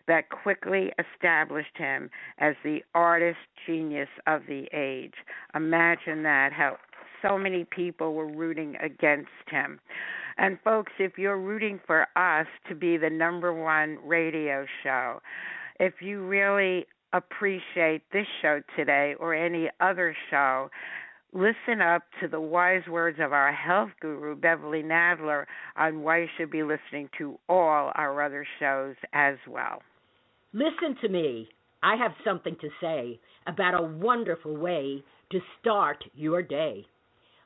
that 0.08 0.30
quickly 0.30 0.92
established 0.98 1.78
him 1.78 2.10
as 2.40 2.56
the 2.64 2.84
artist 2.96 3.40
genius 3.66 4.10
of 4.26 4.42
the 4.48 4.68
age. 4.74 5.14
Imagine 5.54 6.24
that, 6.24 6.54
how 6.54 6.78
so 7.22 7.38
many 7.38 7.66
people 7.66 8.14
were 8.14 8.28
rooting 8.28 8.76
against 8.82 9.30
him. 9.50 9.80
And 10.38 10.58
folks, 10.64 10.92
if 11.00 11.18
you're 11.18 11.40
rooting 11.40 11.80
for 11.86 12.08
us 12.16 12.48
to 12.70 12.76
be 12.76 12.98
the 12.98 13.10
number 13.10 13.54
one 13.54 13.98
radio 14.06 14.66
show, 14.84 15.20
if 15.80 15.96
you 16.02 16.26
really 16.26 16.86
appreciate 17.14 18.04
this 18.14 18.28
show 18.42 18.62
today 18.76 19.16
or 19.20 19.34
any 19.34 19.70
other 19.80 20.16
show, 20.30 20.70
listen 21.34 21.82
up 21.82 22.04
to 22.22 22.28
the 22.28 22.40
wise 22.40 22.88
words 22.90 23.18
of 23.22 23.34
our 23.34 23.52
health 23.52 23.90
guru, 24.02 24.36
Beverly 24.36 24.84
Nadler, 24.84 25.46
on 25.76 26.02
why 26.02 26.22
you 26.22 26.28
should 26.38 26.52
be 26.52 26.64
listening 26.64 27.10
to 27.18 27.38
all 27.50 27.92
our 27.96 28.22
other 28.22 28.46
shows 28.60 28.96
as 29.14 29.36
well. 29.48 29.82
Listen 30.54 30.96
to 31.02 31.10
me. 31.10 31.50
I 31.84 31.96
have 31.96 32.12
something 32.26 32.56
to 32.62 32.70
say 32.82 33.20
about 33.48 33.80
a 33.80 33.84
wonderful 33.84 34.56
way 34.58 35.04
to 35.32 35.40
start 35.60 36.04
your 36.14 36.42
day, 36.42 36.86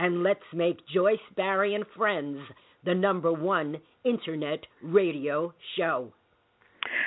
And 0.00 0.22
let's 0.22 0.40
make 0.54 0.78
Joyce 0.88 1.18
Barrie 1.36 1.74
and 1.74 1.84
Friends 1.94 2.38
the 2.86 2.94
number 2.94 3.30
one 3.30 3.76
internet 4.02 4.60
radio 4.82 5.52
show. 5.76 6.14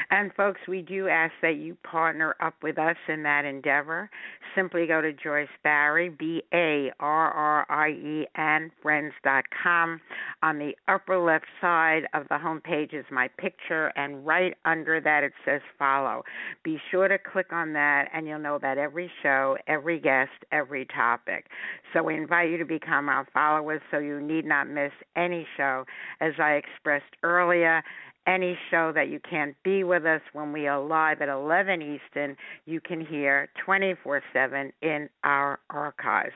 And 0.09 0.33
folks, 0.33 0.59
we 0.67 0.81
do 0.81 1.07
ask 1.07 1.33
that 1.41 1.55
you 1.57 1.75
partner 1.83 2.35
up 2.39 2.55
with 2.61 2.77
us 2.77 2.95
in 3.07 3.23
that 3.23 3.45
endeavor. 3.45 4.09
Simply 4.55 4.85
go 4.87 5.01
to 5.01 5.13
Joyce 5.13 5.47
Barrie, 5.63 6.09
B 6.09 6.43
A 6.53 6.91
R 6.99 7.31
R 7.31 7.65
I 7.69 7.89
E, 7.89 8.27
and 8.35 8.71
friends.com. 8.81 9.99
On 10.43 10.59
the 10.59 10.73
upper 10.87 11.17
left 11.17 11.45
side 11.59 12.03
of 12.13 12.27
the 12.29 12.35
homepage 12.35 12.93
is 12.93 13.05
my 13.11 13.27
picture, 13.37 13.91
and 13.95 14.25
right 14.25 14.55
under 14.65 15.01
that 15.01 15.23
it 15.23 15.33
says 15.45 15.61
follow. 15.79 16.23
Be 16.63 16.77
sure 16.91 17.07
to 17.07 17.17
click 17.17 17.51
on 17.51 17.73
that, 17.73 18.09
and 18.13 18.27
you'll 18.27 18.39
know 18.39 18.55
about 18.55 18.77
every 18.77 19.09
show, 19.21 19.57
every 19.67 19.99
guest, 19.99 20.31
every 20.51 20.85
topic. 20.85 21.45
So 21.93 22.03
we 22.03 22.15
invite 22.15 22.49
you 22.49 22.57
to 22.57 22.65
become 22.65 23.09
our 23.09 23.27
followers 23.33 23.81
so 23.91 23.99
you 23.99 24.21
need 24.21 24.45
not 24.45 24.67
miss 24.67 24.91
any 25.15 25.47
show. 25.57 25.85
As 26.19 26.33
I 26.39 26.53
expressed 26.53 27.15
earlier, 27.23 27.83
any 28.27 28.57
show 28.71 28.91
that 28.93 29.09
you 29.09 29.19
can't 29.29 29.55
be 29.63 29.83
with 29.83 30.05
us 30.05 30.21
when 30.33 30.53
we 30.53 30.67
are 30.67 30.79
live 30.81 31.21
at 31.21 31.29
11 31.29 31.81
Eastern, 31.81 32.35
you 32.65 32.79
can 32.79 33.05
hear 33.05 33.49
24 33.65 34.21
7 34.31 34.71
in 34.81 35.09
our 35.23 35.59
archives. 35.69 36.33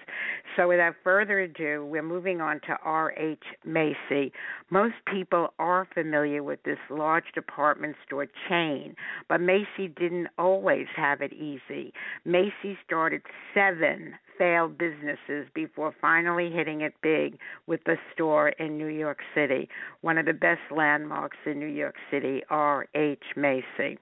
So, 0.55 0.67
without 0.67 0.95
further 1.03 1.39
ado, 1.39 1.85
we're 1.85 2.03
moving 2.03 2.41
on 2.41 2.59
to 2.67 2.77
R.H. 2.83 3.43
Macy. 3.65 4.31
Most 4.69 4.95
people 5.11 5.53
are 5.59 5.87
familiar 5.93 6.43
with 6.43 6.61
this 6.63 6.79
large 6.89 7.31
department 7.33 7.95
store 8.05 8.27
chain, 8.49 8.95
but 9.29 9.39
Macy 9.39 9.87
didn't 9.97 10.27
always 10.37 10.87
have 10.95 11.21
it 11.21 11.33
easy. 11.33 11.93
Macy 12.25 12.77
started 12.85 13.21
seven 13.53 14.15
failed 14.37 14.77
businesses 14.77 15.47
before 15.53 15.93
finally 15.99 16.51
hitting 16.51 16.81
it 16.81 16.93
big 17.01 17.37
with 17.65 17.83
the 17.85 17.97
store 18.13 18.49
in 18.49 18.77
New 18.77 18.87
York 18.87 19.19
City, 19.33 19.69
one 20.01 20.17
of 20.17 20.25
the 20.25 20.33
best 20.33 20.61
landmarks 20.75 21.37
in 21.45 21.59
New 21.59 21.65
York 21.65 21.95
City, 22.11 22.41
R.H. 22.49 23.23
Macy. 23.35 23.97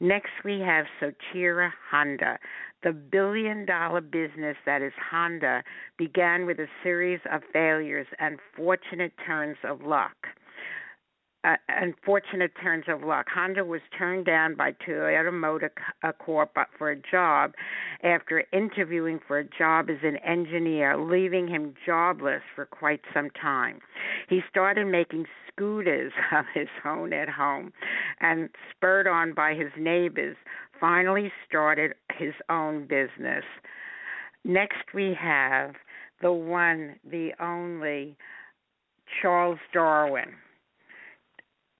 Next, 0.00 0.32
we 0.44 0.60
have 0.60 0.86
Soichiro 1.00 1.70
Honda. 1.90 2.38
The 2.82 2.92
billion 2.92 3.64
dollar 3.64 4.00
business 4.02 4.56
that 4.66 4.82
is 4.82 4.92
Honda 5.10 5.62
began 5.96 6.44
with 6.44 6.58
a 6.58 6.66
series 6.82 7.20
of 7.32 7.42
failures 7.52 8.06
and 8.18 8.38
fortunate 8.56 9.12
turns 9.26 9.56
of 9.64 9.80
luck 9.82 10.16
uh, 11.44 11.56
unfortunate 11.68 12.52
turns 12.62 12.84
of 12.88 13.02
luck. 13.02 13.26
Honda 13.32 13.64
was 13.64 13.80
turned 13.96 14.24
down 14.24 14.54
by 14.54 14.72
Toyota 14.72 15.32
Motor 15.32 15.72
uh, 16.02 16.12
Corp 16.12 16.56
for 16.78 16.90
a 16.90 16.96
job 17.10 17.52
after 18.02 18.44
interviewing 18.52 19.20
for 19.26 19.38
a 19.38 19.44
job 19.44 19.90
as 19.90 19.98
an 20.02 20.16
engineer, 20.18 20.96
leaving 20.96 21.46
him 21.46 21.74
jobless 21.84 22.42
for 22.54 22.64
quite 22.64 23.00
some 23.12 23.28
time. 23.30 23.80
He 24.28 24.40
started 24.48 24.86
making 24.86 25.26
scooters 25.48 26.12
of 26.32 26.46
his 26.54 26.68
own 26.84 27.12
at 27.12 27.28
home 27.28 27.72
and 28.20 28.48
spurred 28.70 29.06
on 29.06 29.34
by 29.34 29.54
his 29.54 29.70
neighbors, 29.78 30.36
finally 30.80 31.30
started 31.46 31.94
his 32.16 32.34
own 32.48 32.86
business. 32.86 33.44
Next, 34.44 34.94
we 34.94 35.16
have 35.20 35.74
the 36.20 36.32
one, 36.32 36.96
the 37.08 37.30
only 37.40 38.16
Charles 39.20 39.58
Darwin. 39.72 40.32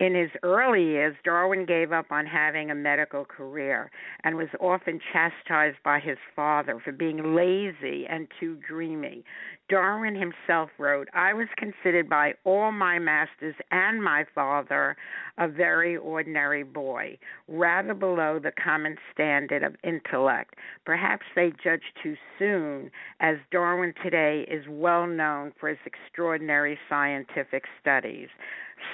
In 0.00 0.16
his 0.16 0.30
early 0.42 0.82
years, 0.82 1.14
Darwin 1.24 1.66
gave 1.66 1.92
up 1.92 2.10
on 2.10 2.26
having 2.26 2.68
a 2.68 2.74
medical 2.74 3.24
career 3.24 3.92
and 4.24 4.36
was 4.36 4.48
often 4.58 5.00
chastised 5.12 5.76
by 5.84 6.00
his 6.00 6.18
father 6.34 6.80
for 6.84 6.90
being 6.90 7.36
lazy 7.36 8.04
and 8.08 8.26
too 8.40 8.56
dreamy. 8.56 9.24
Darwin 9.68 10.16
himself 10.16 10.70
wrote, 10.78 11.08
I 11.14 11.32
was 11.32 11.46
considered 11.56 12.08
by 12.08 12.34
all 12.42 12.72
my 12.72 12.98
masters 12.98 13.54
and 13.70 14.02
my 14.02 14.24
father 14.34 14.96
a 15.38 15.46
very 15.46 15.96
ordinary 15.96 16.64
boy, 16.64 17.16
rather 17.46 17.94
below 17.94 18.40
the 18.40 18.52
common 18.52 18.96
standard 19.12 19.62
of 19.62 19.76
intellect. 19.84 20.54
Perhaps 20.84 21.24
they 21.36 21.52
judged 21.62 21.96
too 22.02 22.16
soon, 22.36 22.90
as 23.20 23.36
Darwin 23.52 23.94
today 24.02 24.44
is 24.50 24.64
well 24.68 25.06
known 25.06 25.52
for 25.58 25.68
his 25.68 25.78
extraordinary 25.86 26.78
scientific 26.88 27.64
studies. 27.80 28.28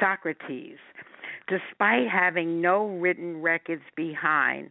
Socrates, 0.00 0.78
despite 1.48 2.08
having 2.08 2.60
no 2.60 2.86
written 2.86 3.42
records 3.42 3.82
behind, 3.96 4.70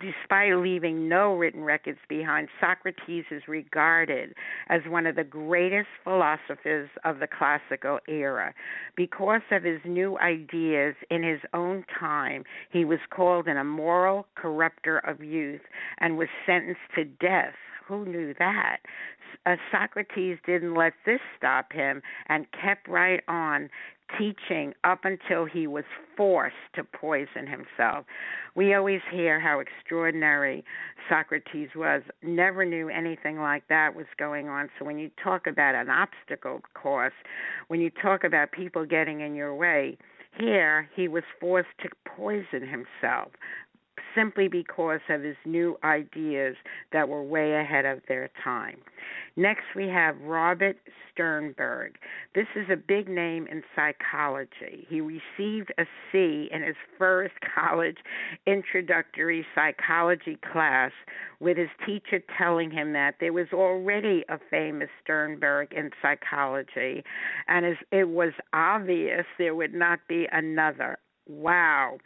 despite 0.00 0.56
leaving 0.56 1.08
no 1.08 1.34
written 1.34 1.62
records 1.62 1.98
behind, 2.08 2.48
Socrates 2.60 3.24
is 3.30 3.42
regarded 3.46 4.34
as 4.68 4.80
one 4.88 5.06
of 5.06 5.16
the 5.16 5.24
greatest 5.24 5.88
philosophers 6.02 6.88
of 7.04 7.18
the 7.18 7.28
classical 7.28 7.98
era. 8.08 8.54
Because 8.96 9.42
of 9.50 9.62
his 9.62 9.80
new 9.84 10.18
ideas 10.18 10.94
in 11.10 11.22
his 11.22 11.40
own 11.54 11.84
time, 11.98 12.44
he 12.70 12.84
was 12.84 13.00
called 13.10 13.46
an 13.46 13.56
immoral 13.56 14.26
corrupter 14.34 14.98
of 14.98 15.22
youth 15.22 15.62
and 15.98 16.16
was 16.16 16.28
sentenced 16.46 16.80
to 16.94 17.04
death. 17.04 17.54
Who 17.86 18.06
knew 18.06 18.34
that? 18.38 18.78
Uh, 19.46 19.56
Socrates 19.72 20.38
didn't 20.46 20.74
let 20.74 20.92
this 21.04 21.20
stop 21.36 21.72
him 21.72 22.02
and 22.28 22.46
kept 22.52 22.88
right 22.88 23.20
on 23.26 23.68
teaching 24.18 24.74
up 24.84 25.04
until 25.04 25.44
he 25.44 25.66
was 25.66 25.84
forced 26.16 26.54
to 26.74 26.84
poison 26.84 27.46
himself. 27.46 28.04
We 28.54 28.74
always 28.74 29.00
hear 29.10 29.40
how 29.40 29.60
extraordinary 29.60 30.64
Socrates 31.08 31.70
was, 31.74 32.02
never 32.22 32.64
knew 32.64 32.88
anything 32.88 33.38
like 33.38 33.66
that 33.68 33.94
was 33.94 34.06
going 34.18 34.48
on. 34.48 34.68
So 34.78 34.84
when 34.84 34.98
you 34.98 35.10
talk 35.22 35.46
about 35.46 35.74
an 35.74 35.88
obstacle 35.88 36.60
course, 36.74 37.12
when 37.68 37.80
you 37.80 37.90
talk 38.02 38.24
about 38.24 38.52
people 38.52 38.84
getting 38.84 39.20
in 39.20 39.34
your 39.34 39.54
way, 39.54 39.96
here 40.38 40.88
he 40.94 41.08
was 41.08 41.24
forced 41.40 41.68
to 41.82 41.88
poison 42.04 42.66
himself 42.66 43.32
simply 44.14 44.48
because 44.48 45.00
of 45.08 45.22
his 45.22 45.36
new 45.44 45.76
ideas 45.84 46.56
that 46.92 47.08
were 47.08 47.22
way 47.22 47.54
ahead 47.54 47.84
of 47.84 48.00
their 48.08 48.30
time. 48.42 48.78
Next, 49.36 49.64
we 49.74 49.88
have 49.88 50.20
Robert 50.22 50.76
Sternberg. 51.12 51.96
This 52.34 52.46
is 52.56 52.66
a 52.70 52.76
big 52.76 53.08
name 53.08 53.46
in 53.46 53.62
psychology. 53.74 54.86
He 54.88 55.00
received 55.00 55.72
a 55.78 55.84
C 56.10 56.48
in 56.52 56.62
his 56.62 56.76
first 56.98 57.34
college 57.54 57.98
introductory 58.46 59.46
psychology 59.54 60.38
class, 60.52 60.92
with 61.38 61.56
his 61.56 61.70
teacher 61.86 62.22
telling 62.36 62.70
him 62.70 62.92
that 62.92 63.16
there 63.20 63.32
was 63.32 63.48
already 63.52 64.24
a 64.28 64.38
famous 64.50 64.88
Sternberg 65.02 65.72
in 65.72 65.90
psychology, 66.02 67.02
and 67.48 67.64
it 67.90 68.08
was 68.08 68.32
obvious 68.52 69.24
there 69.38 69.54
would 69.54 69.74
not 69.74 70.00
be 70.08 70.26
another. 70.32 70.98
Wow. 71.28 71.98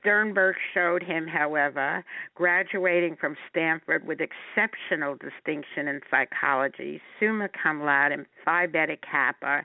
Sternberg 0.00 0.56
showed 0.74 1.02
him, 1.02 1.26
however, 1.26 2.04
graduating 2.34 3.16
from 3.16 3.36
Stanford 3.50 4.06
with 4.06 4.20
exceptional 4.20 5.16
distinction 5.16 5.88
in 5.88 6.00
psychology, 6.10 7.00
summa 7.18 7.48
cum 7.48 7.82
laude, 7.82 8.12
and 8.12 8.26
Phi 8.46 8.66
Beta 8.66 8.96
Kappa, 8.96 9.62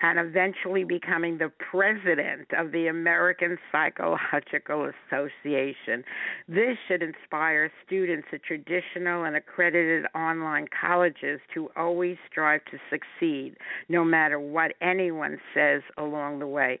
and 0.00 0.18
eventually 0.18 0.82
becoming 0.82 1.38
the 1.38 1.50
president 1.70 2.48
of 2.58 2.72
the 2.72 2.88
American 2.88 3.56
Psychological 3.70 4.90
Association. 5.10 6.02
This 6.48 6.76
should 6.88 7.02
inspire 7.02 7.70
students 7.86 8.26
at 8.32 8.42
traditional 8.42 9.24
and 9.24 9.36
accredited 9.36 10.06
online 10.14 10.66
colleges 10.80 11.40
to 11.54 11.68
always 11.76 12.16
strive 12.30 12.64
to 12.70 12.78
succeed, 12.90 13.56
no 13.88 14.04
matter 14.04 14.40
what 14.40 14.72
anyone 14.80 15.38
says 15.54 15.82
along 15.98 16.38
the 16.40 16.48
way. 16.48 16.78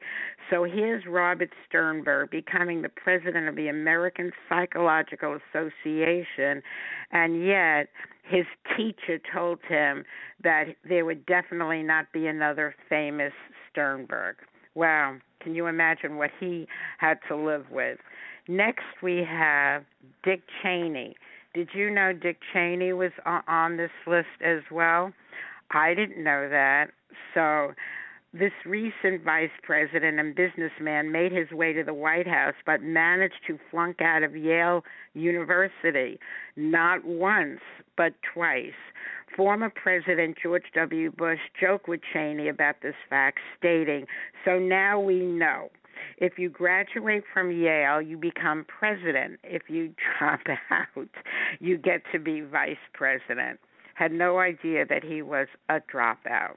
So 0.50 0.64
here's 0.64 1.04
Robert 1.06 1.50
Sternberg 1.68 2.30
becoming 2.30 2.82
the 2.82 2.88
president 2.88 3.48
of 3.48 3.54
the 3.56 3.68
American 3.68 4.32
Psychological 4.48 5.38
Association, 5.52 6.62
and 7.12 7.44
yet 7.46 7.88
his 8.22 8.46
teacher 8.76 9.20
told 9.34 9.58
him 9.68 10.04
that 10.42 10.64
there 10.88 11.04
would 11.04 11.26
definitely 11.26 11.82
not 11.82 12.12
be 12.12 12.26
another 12.26 12.74
famous 12.88 13.32
Sternberg. 13.70 14.36
Wow, 14.74 15.16
can 15.40 15.54
you 15.54 15.66
imagine 15.66 16.16
what 16.16 16.30
he 16.40 16.66
had 16.98 17.18
to 17.28 17.36
live 17.36 17.66
with? 17.70 17.98
Next, 18.48 18.84
we 19.02 19.24
have 19.28 19.84
Dick 20.24 20.42
Cheney. 20.62 21.16
Did 21.54 21.68
you 21.74 21.90
know 21.90 22.12
Dick 22.12 22.38
Cheney 22.52 22.92
was 22.92 23.12
on 23.46 23.76
this 23.76 23.90
list 24.06 24.28
as 24.44 24.62
well? 24.70 25.12
I 25.70 25.94
didn't 25.94 26.22
know 26.22 26.48
that. 26.48 26.86
So 27.34 27.72
this 28.34 28.52
recent 28.64 29.22
vice 29.24 29.50
president 29.62 30.18
and 30.18 30.34
businessman 30.34 31.12
made 31.12 31.32
his 31.32 31.50
way 31.50 31.72
to 31.74 31.84
the 31.84 31.92
White 31.92 32.26
House 32.26 32.54
but 32.64 32.82
managed 32.82 33.40
to 33.46 33.58
flunk 33.70 34.00
out 34.00 34.22
of 34.22 34.34
Yale 34.34 34.84
University 35.14 36.18
not 36.56 37.04
once 37.04 37.60
but 37.96 38.14
twice. 38.34 38.72
Former 39.36 39.70
President 39.70 40.36
George 40.42 40.64
W. 40.74 41.10
Bush 41.10 41.38
joked 41.60 41.88
with 41.88 42.00
Cheney 42.12 42.48
about 42.48 42.76
this 42.82 42.94
fact, 43.08 43.38
stating, 43.58 44.06
So 44.44 44.58
now 44.58 45.00
we 45.00 45.20
know. 45.20 45.70
If 46.18 46.38
you 46.38 46.48
graduate 46.48 47.24
from 47.32 47.50
Yale, 47.50 48.02
you 48.02 48.16
become 48.18 48.66
president. 48.66 49.40
If 49.44 49.62
you 49.68 49.94
drop 50.18 50.40
out, 50.70 51.08
you 51.60 51.78
get 51.78 52.02
to 52.12 52.18
be 52.18 52.40
vice 52.40 52.76
president. 52.92 53.60
Had 53.94 54.12
no 54.12 54.38
idea 54.38 54.84
that 54.86 55.04
he 55.04 55.22
was 55.22 55.48
a 55.68 55.80
dropout. 55.80 56.56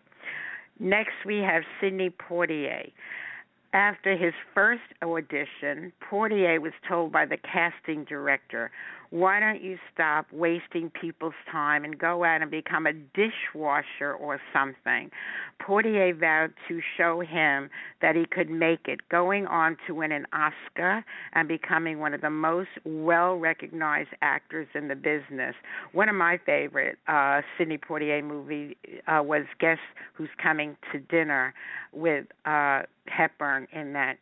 Next, 0.80 1.14
we 1.26 1.38
have 1.40 1.64
Sidney 1.80 2.10
Poitier. 2.10 2.92
After 3.74 4.16
his 4.16 4.34
first 4.54 4.84
audition, 5.04 5.92
Poitier 6.10 6.62
was 6.62 6.74
told 6.88 7.12
by 7.12 7.26
the 7.26 7.38
casting 7.38 8.06
director, 8.06 8.72
why 9.16 9.40
don't 9.40 9.64
you 9.64 9.78
stop 9.94 10.26
wasting 10.34 10.90
people's 10.90 11.34
time 11.50 11.86
and 11.86 11.98
go 11.98 12.26
out 12.26 12.42
and 12.42 12.52
become 12.52 12.86
a 12.86 12.92
dishwasher 12.92 14.14
or 14.14 14.42
something? 14.52 15.10
Poitier 15.66 16.20
vowed 16.20 16.52
to 16.68 16.82
show 16.98 17.22
him 17.22 17.70
that 18.02 18.18
he 18.18 18.26
could 18.26 18.50
make 18.50 18.90
it, 18.90 19.08
going 19.08 19.48
on 19.48 19.78
to 19.88 19.96
win 19.96 20.12
an 20.12 20.26
Oscar 20.34 21.06
and 21.32 21.48
becoming 21.48 22.00
one 22.00 22.14
of 22.14 22.20
the 22.20 22.30
most 22.30 22.68
well 22.84 23.36
recognized 23.36 24.10
actors 24.22 24.68
in 24.76 24.90
the 24.90 24.96
business. 24.96 25.56
One 25.94 26.10
of 26.10 26.16
my 26.16 26.38
favorite 26.46 26.98
uh, 27.08 27.40
Sidney 27.58 27.78
Poitier 27.78 28.22
movies 28.22 28.76
uh, 29.08 29.22
was 29.24 29.44
Guess 29.62 29.80
Who's 30.16 30.30
Coming 30.44 30.76
to 30.92 31.00
Dinner 31.00 31.54
with 31.94 32.26
uh, 32.46 32.82
Hepburn 33.08 33.68
in 33.72 33.94
that 33.94 34.18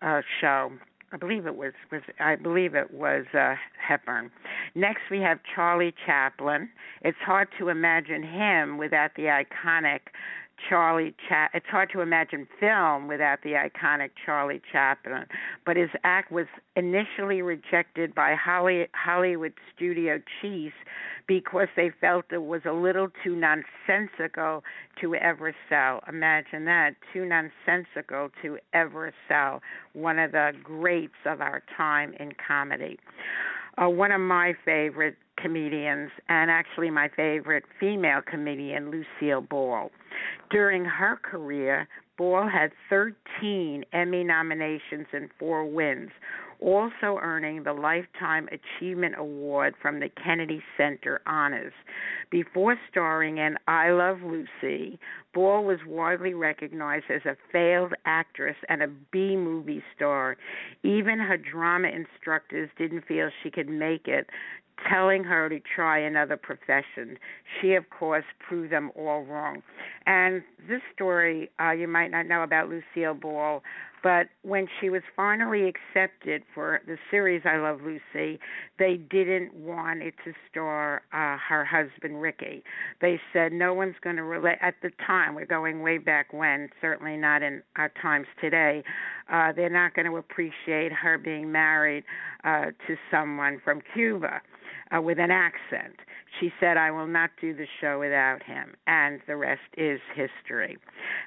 uh, 0.00 0.22
show. 0.40 0.72
I 1.12 1.18
believe 1.18 1.46
it 1.46 1.56
was 1.56 1.72
was 1.90 2.00
I 2.20 2.36
believe 2.36 2.74
it 2.74 2.92
was 2.92 3.26
uh, 3.34 3.54
Hepburn. 3.78 4.30
Next 4.74 5.02
we 5.10 5.20
have 5.20 5.38
Charlie 5.54 5.94
Chaplin. 6.06 6.70
It's 7.02 7.18
hard 7.18 7.48
to 7.58 7.68
imagine 7.68 8.22
him 8.22 8.78
without 8.78 9.14
the 9.14 9.24
iconic 9.24 10.00
Charlie 10.68 11.14
Cha- 11.28 11.48
it's 11.54 11.66
hard 11.66 11.90
to 11.92 12.00
imagine 12.00 12.46
film 12.60 13.08
without 13.08 13.42
the 13.42 13.50
iconic 13.52 14.10
Charlie 14.24 14.62
Chaplin, 14.70 15.26
but 15.66 15.76
his 15.76 15.90
act 16.04 16.30
was 16.30 16.46
initially 16.76 17.42
rejected 17.42 18.14
by 18.14 18.34
Holly- 18.34 18.88
Hollywood 18.94 19.54
studio 19.74 20.20
chiefs 20.40 20.76
because 21.26 21.68
they 21.76 21.90
felt 22.00 22.24
it 22.30 22.42
was 22.42 22.62
a 22.64 22.72
little 22.72 23.08
too 23.22 23.36
nonsensical 23.36 24.64
to 25.00 25.14
ever 25.14 25.54
sell. 25.68 26.00
Imagine 26.08 26.64
that, 26.64 26.94
too 27.12 27.24
nonsensical 27.24 28.30
to 28.42 28.58
ever 28.72 29.12
sell. 29.28 29.62
One 29.92 30.18
of 30.18 30.32
the 30.32 30.52
greats 30.62 31.14
of 31.24 31.40
our 31.40 31.62
time 31.76 32.14
in 32.18 32.32
comedy. 32.46 32.98
Uh, 33.78 33.88
one 33.88 34.12
of 34.12 34.20
my 34.20 34.54
favorite 34.64 35.16
comedians, 35.42 36.10
and 36.28 36.50
actually 36.50 36.90
my 36.90 37.08
favorite 37.08 37.64
female 37.80 38.20
comedian, 38.22 38.90
Lucille 38.90 39.40
Ball. 39.40 39.90
During 40.50 40.84
her 40.84 41.16
career, 41.22 41.88
Ball 42.16 42.48
had 42.48 42.70
13 42.88 43.84
Emmy 43.92 44.22
nominations 44.22 45.06
and 45.12 45.28
four 45.38 45.64
wins, 45.64 46.10
also 46.62 47.18
earning 47.20 47.64
the 47.64 47.72
Lifetime 47.72 48.48
Achievement 48.48 49.14
Award 49.18 49.74
from 49.82 50.00
the 50.00 50.08
Kennedy 50.08 50.62
Center 50.76 51.20
Honors. 51.26 51.72
Before 52.30 52.76
starring 52.90 53.38
in 53.38 53.56
I 53.66 53.90
Love 53.90 54.18
Lucy, 54.22 54.98
Ball 55.34 55.64
was 55.64 55.78
widely 55.86 56.34
recognized 56.34 57.06
as 57.10 57.22
a 57.24 57.36
failed 57.50 57.94
actress 58.06 58.56
and 58.68 58.82
a 58.82 58.88
B 59.10 59.36
movie 59.36 59.82
star. 59.96 60.36
Even 60.82 61.18
her 61.18 61.36
drama 61.36 61.88
instructors 61.88 62.70
didn't 62.78 63.06
feel 63.06 63.30
she 63.42 63.50
could 63.50 63.68
make 63.68 64.06
it, 64.06 64.28
telling 64.90 65.24
her 65.24 65.48
to 65.48 65.60
try 65.74 65.98
another 65.98 66.36
profession. 66.36 67.18
She, 67.60 67.74
of 67.74 67.84
course, 67.90 68.24
proved 68.38 68.72
them 68.72 68.90
all 68.96 69.24
wrong. 69.24 69.62
And 70.06 70.42
this 70.68 70.80
story, 70.94 71.50
uh, 71.60 71.72
you 71.72 71.88
might 71.88 72.10
not 72.10 72.26
know 72.26 72.42
about 72.42 72.68
Lucille 72.68 73.14
Ball, 73.14 73.62
but 74.02 74.28
when 74.42 74.66
she 74.80 74.90
was 74.90 75.02
finally 75.14 75.68
accepted 75.68 76.42
for 76.54 76.80
the 76.86 76.96
series 77.10 77.42
I 77.44 77.56
Love 77.56 77.80
Lucy, 77.82 78.38
they 78.78 78.96
didn't 78.96 79.54
want 79.54 80.02
it 80.02 80.14
to 80.24 80.32
star 80.50 81.02
uh, 81.12 81.36
her 81.48 81.64
husband 81.64 82.20
Ricky. 82.20 82.62
They 83.00 83.20
said 83.32 83.52
no 83.52 83.74
one's 83.74 83.96
going 84.02 84.16
to 84.16 84.22
relate. 84.22 84.58
At 84.60 84.74
the 84.82 84.90
time, 85.06 85.34
we're 85.34 85.46
going 85.46 85.82
way 85.82 85.98
back 85.98 86.32
when, 86.32 86.68
certainly 86.80 87.16
not 87.16 87.42
in 87.42 87.62
our 87.76 87.92
times 88.00 88.26
today. 88.40 88.82
Uh, 89.32 89.52
they're 89.52 89.70
not 89.70 89.94
going 89.94 90.06
to 90.06 90.16
appreciate 90.16 90.92
her 90.92 91.18
being 91.18 91.52
married 91.52 92.04
uh, 92.44 92.66
to 92.86 92.96
someone 93.10 93.60
from 93.64 93.80
Cuba 93.94 94.40
uh, 94.94 95.00
with 95.00 95.18
an 95.18 95.30
accent. 95.30 95.96
She 96.40 96.50
said, 96.60 96.76
I 96.76 96.90
will 96.90 97.06
not 97.06 97.30
do 97.40 97.54
the 97.54 97.66
show 97.80 97.98
without 98.00 98.42
him. 98.42 98.74
And 98.86 99.20
the 99.26 99.36
rest 99.36 99.60
is 99.76 100.00
history. 100.14 100.78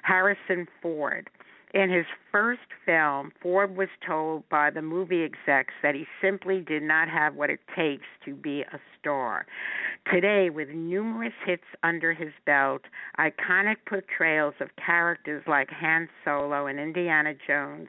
Harrison 0.02 0.66
Ford. 0.82 1.30
In 1.76 1.90
his 1.90 2.06
first 2.32 2.62
film, 2.86 3.32
Ford 3.42 3.76
was 3.76 3.90
told 4.06 4.48
by 4.48 4.70
the 4.70 4.80
movie 4.80 5.24
execs 5.24 5.74
that 5.82 5.94
he 5.94 6.06
simply 6.22 6.62
did 6.62 6.82
not 6.82 7.06
have 7.10 7.34
what 7.34 7.50
it 7.50 7.60
takes 7.76 8.06
to 8.24 8.34
be 8.34 8.62
a 8.62 8.80
star. 8.98 9.44
Today, 10.10 10.48
with 10.48 10.70
numerous 10.70 11.34
hits 11.44 11.66
under 11.82 12.14
his 12.14 12.32
belt, 12.46 12.80
iconic 13.18 13.76
portrayals 13.86 14.54
of 14.60 14.70
characters 14.76 15.44
like 15.46 15.68
Han 15.68 16.08
Solo 16.24 16.66
and 16.66 16.80
Indiana 16.80 17.34
Jones, 17.46 17.88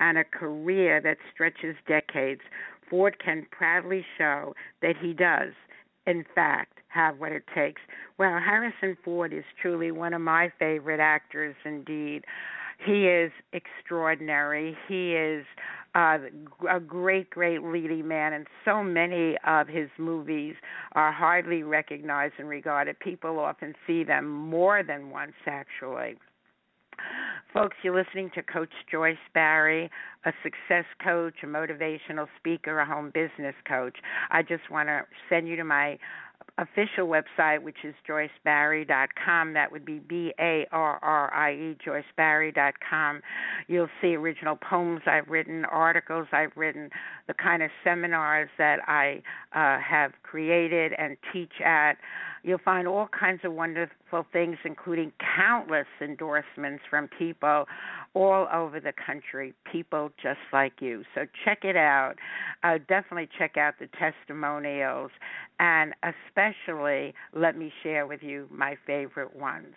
and 0.00 0.16
a 0.16 0.24
career 0.24 0.98
that 1.02 1.18
stretches 1.30 1.76
decades, 1.86 2.40
Ford 2.88 3.22
can 3.22 3.46
proudly 3.50 4.02
show 4.16 4.54
that 4.80 4.96
he 4.96 5.12
does, 5.12 5.52
in 6.06 6.24
fact, 6.34 6.78
have 6.88 7.18
what 7.18 7.32
it 7.32 7.44
takes. 7.54 7.82
Well, 8.16 8.40
Harrison 8.40 8.96
Ford 9.04 9.34
is 9.34 9.44
truly 9.60 9.90
one 9.90 10.14
of 10.14 10.22
my 10.22 10.50
favorite 10.58 11.00
actors 11.00 11.54
indeed. 11.66 12.24
He 12.84 13.06
is 13.06 13.32
extraordinary. 13.52 14.76
He 14.88 15.12
is 15.14 15.44
uh, 15.94 16.18
a 16.70 16.78
great, 16.78 17.30
great 17.30 17.62
leading 17.62 18.06
man, 18.06 18.34
and 18.34 18.46
so 18.64 18.82
many 18.82 19.36
of 19.46 19.66
his 19.66 19.88
movies 19.98 20.54
are 20.92 21.10
hardly 21.10 21.62
recognized 21.62 22.34
and 22.38 22.48
regarded. 22.48 22.98
People 23.00 23.38
often 23.38 23.74
see 23.86 24.04
them 24.04 24.28
more 24.28 24.82
than 24.82 25.10
once, 25.10 25.32
actually. 25.46 26.16
Folks, 27.52 27.76
you're 27.82 27.94
listening 27.94 28.30
to 28.34 28.42
Coach 28.42 28.72
Joyce 28.90 29.16
Barrie, 29.32 29.90
a 30.24 30.32
success 30.42 30.84
coach, 31.02 31.34
a 31.42 31.46
motivational 31.46 32.26
speaker, 32.38 32.80
a 32.80 32.86
home 32.86 33.10
business 33.14 33.54
coach. 33.66 33.96
I 34.30 34.42
just 34.42 34.70
want 34.70 34.88
to 34.88 35.02
send 35.28 35.48
you 35.48 35.56
to 35.56 35.64
my 35.64 35.98
official 36.58 37.06
website, 37.06 37.62
which 37.62 37.76
is 37.84 37.94
joycebarrie.com. 38.08 39.52
That 39.52 39.70
would 39.70 39.84
be 39.84 39.98
B 39.98 40.32
A 40.40 40.66
R 40.72 40.98
R 41.02 41.32
I 41.32 41.52
E, 41.52 41.76
joycebarrie.com. 41.86 43.20
You'll 43.68 43.88
see 44.00 44.14
original 44.14 44.56
poems 44.56 45.02
I've 45.06 45.28
written, 45.28 45.64
articles 45.66 46.28
I've 46.32 46.56
written, 46.56 46.90
the 47.26 47.34
kind 47.34 47.62
of 47.62 47.70
seminars 47.84 48.48
that 48.58 48.78
I 48.88 49.22
uh, 49.54 49.78
have 49.80 50.12
created 50.22 50.92
and 50.98 51.16
teach 51.32 51.60
at. 51.64 51.96
You'll 52.46 52.58
find 52.64 52.86
all 52.86 53.08
kinds 53.08 53.40
of 53.42 53.52
wonderful 53.52 54.24
things, 54.32 54.56
including 54.64 55.10
countless 55.36 55.88
endorsements 56.00 56.84
from 56.88 57.08
people 57.18 57.64
all 58.14 58.46
over 58.54 58.78
the 58.78 58.92
country, 59.04 59.52
people 59.72 60.10
just 60.22 60.38
like 60.52 60.74
you. 60.80 61.02
So 61.16 61.22
check 61.44 61.64
it 61.64 61.74
out. 61.74 62.14
Uh, 62.62 62.78
definitely 62.88 63.28
check 63.36 63.56
out 63.56 63.74
the 63.80 63.88
testimonials, 63.98 65.10
and 65.58 65.92
especially 66.04 67.14
let 67.34 67.58
me 67.58 67.72
share 67.82 68.06
with 68.06 68.22
you 68.22 68.46
my 68.52 68.76
favorite 68.86 69.34
ones. 69.34 69.74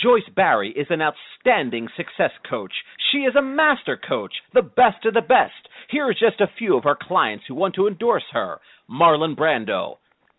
Joyce 0.00 0.28
Barrie 0.36 0.74
is 0.76 0.86
an 0.90 1.00
outstanding 1.02 1.88
success 1.96 2.30
coach. 2.48 2.72
She 3.10 3.18
is 3.18 3.34
a 3.34 3.42
master 3.42 3.98
coach, 4.08 4.32
the 4.54 4.62
best 4.62 5.04
of 5.06 5.14
the 5.14 5.22
best. 5.22 5.54
Here 5.90 6.06
are 6.06 6.12
just 6.12 6.40
a 6.40 6.52
few 6.56 6.76
of 6.76 6.84
her 6.84 6.96
clients 7.00 7.46
who 7.48 7.56
want 7.56 7.74
to 7.74 7.88
endorse 7.88 8.24
her 8.30 8.60
Marlon 8.88 9.34
Brando, 9.34 9.96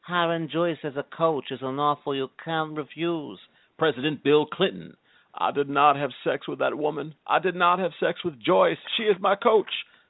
Hiring 0.08 0.48
Joyce 0.48 0.78
as 0.86 0.96
a 0.96 1.04
coach 1.04 1.52
is 1.52 1.60
an 1.62 1.80
offer 1.80 2.16
you 2.16 2.30
can't 2.46 2.78
refuse. 2.78 3.40
President 3.78 4.24
Bill 4.24 4.46
Clinton. 4.46 4.96
I 5.36 5.52
did 5.52 5.68
not 5.68 5.98
have 5.98 6.12
sex 6.24 6.48
with 6.48 6.60
that 6.60 6.78
woman. 6.78 7.14
I 7.28 7.40
did 7.40 7.56
not 7.56 7.80
have 7.80 7.92
sex 8.00 8.24
with 8.24 8.42
Joyce. 8.42 8.78
She 8.96 9.04
is 9.04 9.18
my 9.20 9.36
coach. 9.36 9.68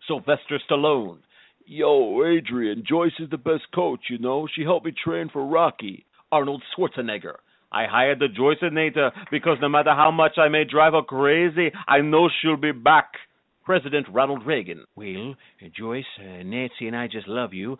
Sylvester 0.08 0.60
Stallone. 0.70 1.18
Yo, 1.66 2.24
Adrian, 2.24 2.84
Joyce 2.88 3.18
is 3.18 3.32
the 3.32 3.40
best 3.40 3.64
coach, 3.74 4.02
you 4.08 4.20
know. 4.20 4.48
She 4.56 4.62
helped 4.62 4.86
me 4.86 4.92
train 5.04 5.32
for 5.34 5.44
Rocky. 5.44 6.06
Arnold 6.32 6.62
Schwarzenegger. 6.78 7.38
I 7.72 7.88
hired 7.88 8.20
the 8.20 8.28
Joyceinator 8.28 9.10
because 9.32 9.58
no 9.62 9.68
matter 9.68 9.96
how 9.96 10.12
much 10.12 10.38
I 10.38 10.48
may 10.48 10.64
drive 10.64 10.94
her 10.94 11.02
crazy, 11.02 11.72
I 11.88 12.02
know 12.02 12.30
she'll 12.30 12.56
be 12.56 12.72
back. 12.72 13.14
President 13.67 14.08
Ronald 14.13 14.45
Reagan. 14.45 14.86
Well, 14.95 15.36
Joyce, 15.77 16.06
uh, 16.21 16.41
Nancy 16.45 16.88
and 16.88 16.95
I 16.95 17.08
just 17.08 17.27
love 17.27 17.53
you. 17.53 17.75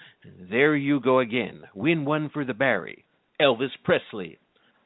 There 0.52 0.76
you 0.76 1.00
go 1.00 1.20
again. 1.20 1.62
Win 1.74 2.04
one 2.04 2.30
for 2.34 2.44
the 2.44 2.54
Barrie. 2.54 3.06
Elvis 3.40 3.70
Presley. 3.86 4.38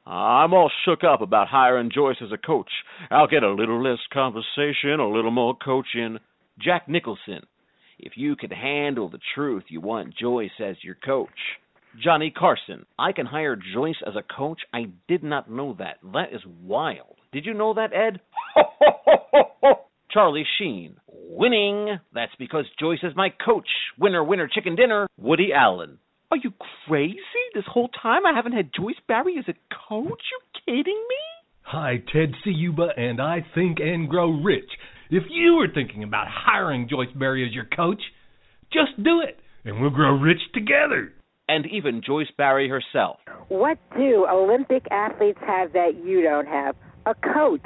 I'm 0.06 0.54
all 0.54 0.70
shook 0.86 1.04
up 1.04 1.22
about 1.22 1.48
hiring 1.48 1.90
Joyce 1.92 2.18
as 2.22 2.32
a 2.32 2.38
coach. 2.38 2.70
I'll 3.10 3.26
get 3.26 3.42
a 3.42 3.50
little 3.50 3.82
less 3.82 3.98
conversation, 4.14 5.00
a 5.00 5.10
little 5.10 5.32
more 5.32 5.56
coaching. 5.56 6.20
Jack 6.60 6.88
Nicholson. 6.88 7.48
If 7.98 8.14
you 8.16 8.36
can 8.36 8.52
handle 8.52 9.10
the 9.10 9.20
truth, 9.34 9.64
you 9.70 9.82
want 9.82 10.16
Joyce 10.16 10.52
as 10.64 10.76
your 10.84 10.98
coach. 11.04 11.30
Johnny 12.00 12.30
Carson. 12.30 12.86
I 13.00 13.12
can 13.12 13.26
hire 13.26 13.58
Joyce 13.74 14.04
as 14.06 14.14
a 14.16 14.36
coach. 14.38 14.62
I 14.72 14.92
did 15.08 15.24
not 15.24 15.50
know 15.50 15.76
that. 15.80 15.98
That 16.14 16.32
is 16.32 16.42
wild. 16.62 17.16
Did 17.32 17.48
you 17.48 17.56
know 17.56 17.74
that, 17.74 17.92
Ed? 17.92 18.20
Charlie 20.14 20.46
Sheen. 20.58 20.98
Winning. 21.08 21.98
That's 22.14 22.32
because 22.38 22.66
Joyce 22.80 23.00
is 23.04 23.16
my 23.16 23.30
coach. 23.44 23.68
Winner, 23.98 24.24
winner, 24.24 24.50
chicken 24.54 24.76
dinner. 24.76 25.08
Woody 25.18 25.54
Allen. 25.54 25.98
Are 26.32 26.38
you 26.38 26.52
crazy? 26.88 27.20
This 27.54 27.64
whole 27.68 27.90
time 27.90 28.26
I 28.26 28.34
haven't 28.34 28.54
had 28.54 28.72
Joyce 28.74 28.96
Barrie 29.08 29.38
as 29.38 29.46
a 29.48 29.76
coach? 29.90 30.22
You 30.32 30.62
kidding 30.66 31.04
me? 31.10 31.16
Hi, 31.64 32.02
Ted 32.12 32.34
Ciuba, 32.46 32.90
and 32.98 33.22
I 33.22 33.46
think 33.54 33.80
and 33.80 34.10
grow 34.10 34.32
rich. 34.32 34.70
If 35.10 35.24
you 35.30 35.56
were 35.56 35.68
thinking 35.74 36.04
about 36.04 36.28
hiring 36.30 36.88
Joyce 36.90 37.12
Barrie 37.16 37.46
as 37.46 37.54
your 37.54 37.68
coach, 37.76 38.02
just 38.72 39.02
do 39.04 39.22
it, 39.22 39.40
and 39.66 39.82
we'll 39.82 39.90
grow 39.90 40.18
rich 40.18 40.40
together. 40.54 41.14
And 41.50 41.66
even 41.68 42.02
Joyce 42.06 42.32
Barrie 42.38 42.70
herself. 42.70 43.18
What 43.50 43.78
do 43.98 44.26
Olympic 44.30 44.86
athletes 44.90 45.40
have 45.46 45.74
that 45.74 46.02
you 46.06 46.22
don't 46.22 46.48
have? 46.48 46.76
A 47.06 47.16
coach. 47.16 47.66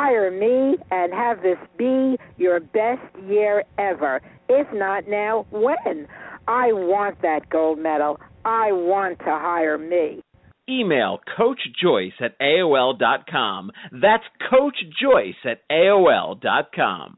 Hire 0.00 0.30
me 0.30 0.76
and 0.92 1.12
have 1.12 1.42
this 1.42 1.58
be 1.76 2.16
your 2.36 2.60
best 2.60 3.02
year 3.26 3.64
ever. 3.80 4.20
If 4.48 4.68
not 4.72 5.08
now, 5.08 5.44
when? 5.50 6.06
I 6.46 6.72
want 6.72 7.20
that 7.22 7.50
gold 7.50 7.80
medal. 7.80 8.20
I 8.44 8.70
want 8.70 9.18
to 9.18 9.24
hire 9.24 9.76
me. 9.76 10.22
Email 10.68 11.18
Coach 11.36 11.58
Joyce 11.82 12.12
at 12.20 12.38
AOL.com. 12.38 13.72
That's 13.90 14.22
Coach 14.48 14.76
Joyce 15.02 15.34
at 15.44 15.68
AOL.com. 15.68 17.16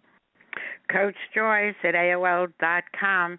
Coach 0.90 1.16
Joyce 1.34 1.74
at 1.84 1.94
AOL.com. 1.94 3.38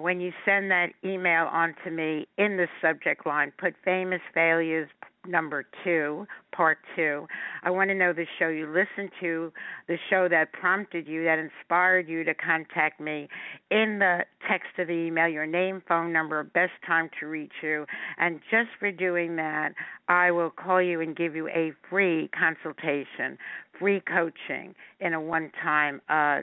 When 0.00 0.20
you 0.20 0.32
send 0.44 0.70
that 0.70 0.88
email 1.02 1.46
on 1.46 1.74
to 1.84 1.90
me 1.90 2.26
in 2.36 2.58
the 2.58 2.66
subject 2.82 3.24
line, 3.24 3.54
put 3.58 3.72
famous 3.86 4.20
failures 4.34 4.90
number 5.26 5.64
two, 5.84 6.26
part 6.54 6.78
two. 6.96 7.26
I 7.62 7.70
want 7.70 7.90
to 7.90 7.94
know 7.94 8.12
the 8.12 8.26
show 8.38 8.48
you 8.48 8.66
listened 8.66 9.10
to, 9.20 9.52
the 9.88 9.96
show 10.10 10.28
that 10.28 10.52
prompted 10.52 11.06
you, 11.06 11.24
that 11.24 11.38
inspired 11.38 12.08
you 12.08 12.24
to 12.24 12.34
contact 12.34 13.00
me. 13.00 13.28
In 13.70 13.98
the 13.98 14.20
text 14.48 14.78
of 14.78 14.88
the 14.88 14.94
email, 14.94 15.28
your 15.28 15.46
name, 15.46 15.82
phone 15.86 16.12
number, 16.12 16.42
best 16.42 16.72
time 16.86 17.08
to 17.20 17.26
reach 17.26 17.52
you. 17.62 17.86
And 18.18 18.40
just 18.50 18.68
for 18.78 18.90
doing 18.90 19.36
that, 19.36 19.74
I 20.08 20.30
will 20.30 20.50
call 20.50 20.82
you 20.82 21.00
and 21.00 21.16
give 21.16 21.36
you 21.36 21.48
a 21.48 21.72
free 21.88 22.28
consultation 22.38 23.38
free 23.82 24.00
coaching 24.00 24.76
in 25.00 25.12
a 25.12 25.20
one 25.20 25.50
time 25.60 26.00
uh, 26.08 26.42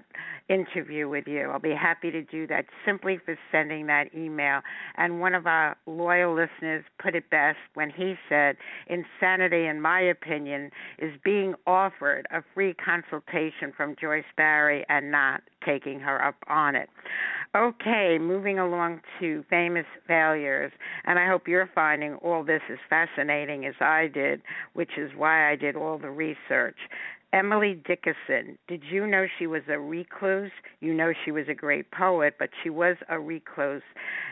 interview 0.49 1.07
with 1.07 1.25
you. 1.25 1.49
I'll 1.49 1.59
be 1.59 1.73
happy 1.73 2.11
to 2.11 2.21
do 2.21 2.45
that 2.47 2.65
simply 2.85 3.17
for 3.23 3.39
sending 3.49 3.87
that 3.87 4.13
email. 4.13 4.59
And 4.97 5.21
one 5.21 5.33
of 5.33 5.47
our 5.47 5.77
loyal 5.85 6.35
listeners 6.35 6.83
put 7.01 7.15
it 7.15 7.29
best 7.29 7.57
when 7.75 7.89
he 7.89 8.15
said, 8.27 8.57
Insanity, 8.87 9.67
in 9.67 9.79
my 9.81 10.01
opinion, 10.01 10.71
is 10.97 11.13
being 11.23 11.53
offered 11.65 12.27
a 12.29 12.43
free 12.53 12.73
consultation 12.73 13.71
from 13.75 13.95
Joyce 13.99 14.25
Barrie 14.35 14.85
and 14.89 15.09
not 15.09 15.41
taking 15.69 15.99
her 15.99 16.23
up 16.23 16.35
on 16.47 16.75
it. 16.75 16.89
Okay, 17.55 18.17
moving 18.19 18.59
along 18.59 19.01
to 19.19 19.43
famous 19.49 19.85
failures, 20.07 20.71
and 21.05 21.17
I 21.17 21.27
hope 21.27 21.47
you're 21.47 21.69
finding 21.73 22.13
all 22.15 22.43
this 22.43 22.61
as 22.71 22.77
fascinating 22.89 23.65
as 23.65 23.75
I 23.79 24.07
did, 24.07 24.41
which 24.73 24.91
is 24.97 25.11
why 25.15 25.51
I 25.51 25.55
did 25.55 25.75
all 25.75 25.97
the 25.97 26.11
research. 26.11 26.77
Emily 27.31 27.79
Dickinson. 27.85 28.57
Did 28.67 28.81
you 28.89 29.05
know 29.05 29.27
she 29.37 29.45
was 29.45 29.61
a 29.69 29.77
recluse? 29.77 30.51
You 30.79 30.93
know 30.95 31.13
she 31.25 31.31
was 31.31 31.45
a 31.47 31.53
great 31.53 31.91
poet, 31.91 32.35
but 32.39 32.49
she 32.63 32.71
was 32.71 32.97
a 33.07 33.19
recluse, 33.19 33.83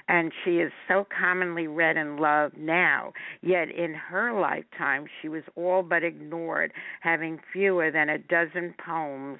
and 0.08 0.32
she 0.43 0.58
is 0.58 0.71
so 0.88 1.06
commonly 1.06 1.67
read 1.67 1.95
and 1.95 2.19
loved 2.19 2.58
now. 2.58 3.13
Yet 3.41 3.69
in 3.69 3.93
her 3.93 4.34
lifetime, 4.39 5.06
she 5.21 5.30
was 5.30 5.43
all 5.56 5.84
but 5.84 6.04
ignored, 6.04 6.73
having 7.02 7.39
fewer 7.54 7.91
than 7.91 8.10
a 8.10 8.17
dozen 8.17 8.73
poems 8.84 9.39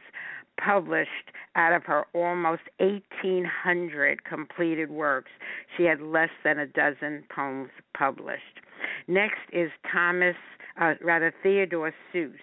published 0.64 1.32
out 1.56 1.74
of 1.74 1.84
her 1.84 2.06
almost 2.14 2.64
1,800 2.80 4.24
completed 4.24 4.90
works. 4.90 5.32
She 5.76 5.84
had 5.84 6.02
less 6.02 6.30
than 6.44 6.60
a 6.60 6.68
dozen 6.68 7.24
poems 7.34 7.70
published. 7.98 8.62
Next 9.08 9.40
is 9.52 9.70
Thomas, 9.92 10.36
uh, 10.80 10.94
rather 11.02 11.34
Theodore 11.44 11.94
Seuss. 12.14 12.34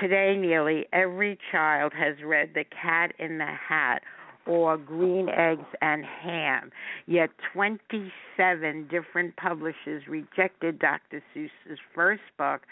Today, 0.00 0.36
nearly 0.38 0.86
every 0.92 1.38
child 1.50 1.92
has 1.94 2.14
read 2.24 2.50
The 2.54 2.64
Cat 2.64 3.12
in 3.18 3.38
the 3.38 3.46
Hat 3.46 4.02
or 4.50 4.76
Green 4.76 5.28
Eggs 5.28 5.64
and 5.80 6.04
Ham. 6.04 6.72
Yet 7.06 7.30
27 7.52 8.88
different 8.90 9.36
publishers 9.36 10.02
rejected 10.08 10.80
Dr. 10.80 11.22
Seuss's 11.32 11.78
first 11.94 12.22
book 12.36 12.62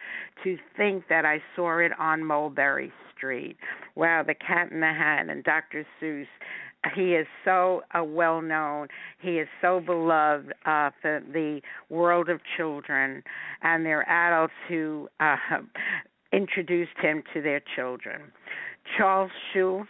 to 0.42 0.56
think 0.76 1.04
that 1.08 1.24
I 1.24 1.40
saw 1.54 1.78
it 1.78 1.92
on 1.96 2.24
Mulberry 2.24 2.92
Street. 3.16 3.56
Wow, 3.94 4.24
The 4.26 4.34
Cat 4.34 4.72
in 4.72 4.80
the 4.80 4.86
Hat 4.86 5.26
and 5.28 5.44
Dr. 5.44 5.86
Seuss 6.02 6.26
he 6.94 7.14
is 7.14 7.26
so 7.44 7.82
uh, 7.92 8.04
well 8.04 8.40
known. 8.40 8.86
He 9.20 9.38
is 9.38 9.48
so 9.60 9.80
beloved 9.80 10.52
uh, 10.64 10.90
for 11.02 11.20
the 11.32 11.60
world 11.90 12.28
of 12.28 12.40
children 12.56 13.24
and 13.62 13.84
their 13.84 14.08
adults 14.08 14.52
who 14.68 15.08
uh, 15.18 15.36
introduced 16.32 16.96
him 17.02 17.24
to 17.34 17.42
their 17.42 17.60
children. 17.74 18.30
Charles 18.96 19.32
Schulz 19.52 19.88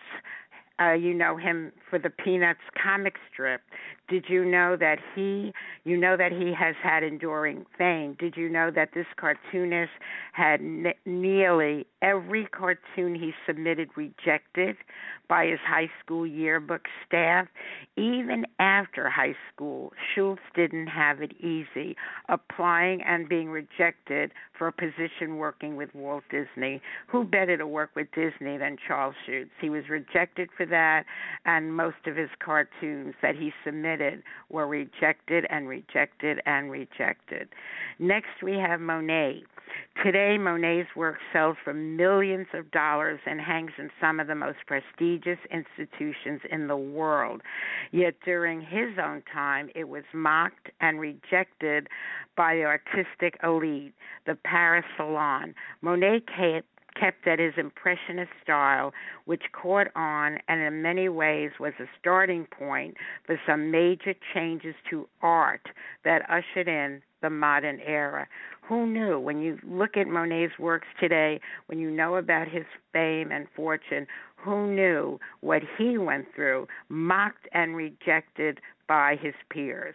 uh, 0.80 0.92
you 0.92 1.14
know 1.14 1.36
him 1.36 1.72
for 1.90 1.98
the 1.98 2.10
Peanuts 2.10 2.60
comic 2.82 3.14
strip. 3.32 3.62
Did 4.08 4.24
you 4.28 4.44
know 4.44 4.76
that 4.76 4.98
he, 5.14 5.52
you 5.84 5.96
know 5.98 6.16
that 6.16 6.32
he 6.32 6.52
has 6.58 6.74
had 6.82 7.02
enduring 7.02 7.66
fame? 7.76 8.16
Did 8.18 8.36
you 8.36 8.48
know 8.48 8.70
that 8.70 8.90
this 8.94 9.06
cartoonist 9.20 9.90
had 10.32 10.62
ne- 10.62 10.96
nearly 11.04 11.86
every 12.00 12.46
cartoon 12.46 13.14
he 13.14 13.32
submitted 13.46 13.90
rejected 13.96 14.76
by 15.28 15.46
his 15.46 15.58
high 15.66 15.90
school 16.02 16.26
yearbook 16.26 16.86
staff? 17.06 17.48
Even 17.96 18.46
after 18.58 19.10
high 19.10 19.36
school, 19.52 19.92
Schulz 20.14 20.40
didn't 20.54 20.86
have 20.86 21.20
it 21.20 21.32
easy, 21.40 21.94
applying 22.30 23.02
and 23.02 23.28
being 23.28 23.50
rejected 23.50 24.32
for 24.56 24.68
a 24.68 24.72
position 24.72 25.36
working 25.36 25.76
with 25.76 25.94
Walt 25.94 26.24
Disney. 26.30 26.80
Who 27.08 27.24
better 27.24 27.58
to 27.58 27.66
work 27.66 27.90
with 27.94 28.08
Disney 28.14 28.56
than 28.56 28.78
Charles 28.86 29.14
Schulz? 29.26 29.48
He 29.60 29.68
was 29.68 29.88
rejected 29.90 30.48
for 30.56 30.64
that, 30.70 31.04
and 31.44 31.74
most 31.74 32.07
of 32.07 32.16
his 32.16 32.31
cartoons 32.38 33.14
that 33.22 33.37
he 33.37 33.52
submitted 33.64 34.22
were 34.48 34.66
rejected 34.66 35.46
and 35.50 35.68
rejected 35.68 36.40
and 36.46 36.70
rejected. 36.70 37.48
Next, 37.98 38.42
we 38.42 38.54
have 38.54 38.81
Monet. 38.81 39.42
Today, 40.02 40.38
Monet's 40.38 40.88
work 40.96 41.16
sells 41.33 41.57
for 41.62 41.74
millions 41.74 42.46
of 42.54 42.70
dollars 42.70 43.20
and 43.26 43.40
hangs 43.40 43.72
in 43.78 43.90
some 44.00 44.20
of 44.20 44.28
the 44.28 44.35
most 44.35 44.59
prestigious 44.66 45.38
institutions 45.50 46.40
in 46.50 46.68
the 46.68 46.76
world. 46.76 47.42
Yet 47.90 48.14
during 48.24 48.61
his 48.61 48.96
own 49.02 49.22
time, 49.33 49.70
it 49.74 49.88
was 49.88 50.04
mocked 50.14 50.70
and 50.81 51.00
rejected 51.00 51.88
by 52.37 52.54
the 52.54 52.64
artistic 52.64 53.38
elite, 53.42 53.94
the 54.26 54.37
Paris 54.37 54.85
Salon. 54.96 55.54
Monet 55.83 56.22
kept 56.98 57.26
at 57.26 57.38
his 57.38 57.54
impressionist 57.56 58.30
style, 58.42 58.92
which 59.24 59.42
caught 59.52 59.88
on 59.94 60.38
and 60.48 60.61
in 60.61 60.82
many 60.82 61.08
ways 61.08 61.50
was 61.61 61.72
a 61.80 61.87
starting 61.98 62.46
point 62.46 62.96
for 63.26 63.40
some 63.46 63.70
major 63.70 64.14
changes 64.34 64.74
to 64.90 65.08
art 65.22 65.68
that 66.04 66.22
ushered 66.30 66.68
in 66.68 67.02
the 67.22 67.30
modern 67.30 67.80
era. 67.80 68.26
Who 68.68 68.87
knew? 68.87 69.18
When 69.18 69.40
you 69.40 69.58
look 69.66 69.96
at 69.96 70.06
Monet's 70.06 70.58
works 70.58 70.88
today, 71.00 71.40
when 71.66 71.78
you 71.78 71.90
know 71.90 72.16
about 72.16 72.48
his 72.48 72.64
fame 72.92 73.32
and 73.32 73.46
fortune, 73.56 74.06
who 74.37 74.72
knew 74.72 75.18
what 75.40 75.62
he 75.76 75.98
went 75.98 76.26
through, 76.34 76.68
mocked 76.88 77.48
and 77.52 77.74
rejected 77.74 78.61
by 78.87 79.16
his 79.20 79.34
peers? 79.50 79.94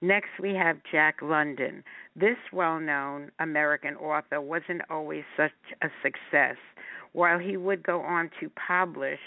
Next, 0.00 0.30
we 0.40 0.54
have 0.54 0.78
Jack 0.90 1.16
London. 1.22 1.82
This 2.14 2.36
well 2.52 2.78
known 2.78 3.32
American 3.40 3.96
author 3.96 4.40
wasn't 4.40 4.82
always 4.88 5.24
such 5.36 5.50
a 5.82 5.88
success. 6.02 6.56
While 7.12 7.38
he 7.38 7.56
would 7.56 7.82
go 7.82 8.02
on 8.02 8.30
to 8.38 8.50
publish 8.50 9.18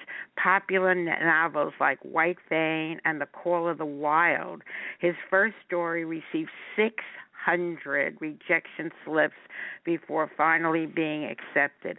popular 0.42 0.96
novels 0.96 1.74
like 1.80 2.00
White 2.04 2.38
Fang 2.48 3.00
and 3.04 3.20
The 3.20 3.26
Call 3.26 3.68
of 3.68 3.80
the 3.80 3.86
Wild, 3.86 4.62
his 5.00 5.16
first 5.30 5.56
story 5.66 6.06
received 6.06 6.52
600 6.78 8.18
rejection 8.22 8.92
slips 9.04 9.36
before 9.84 10.32
finally 10.38 10.86
being 10.86 11.26
accepted. 11.26 11.98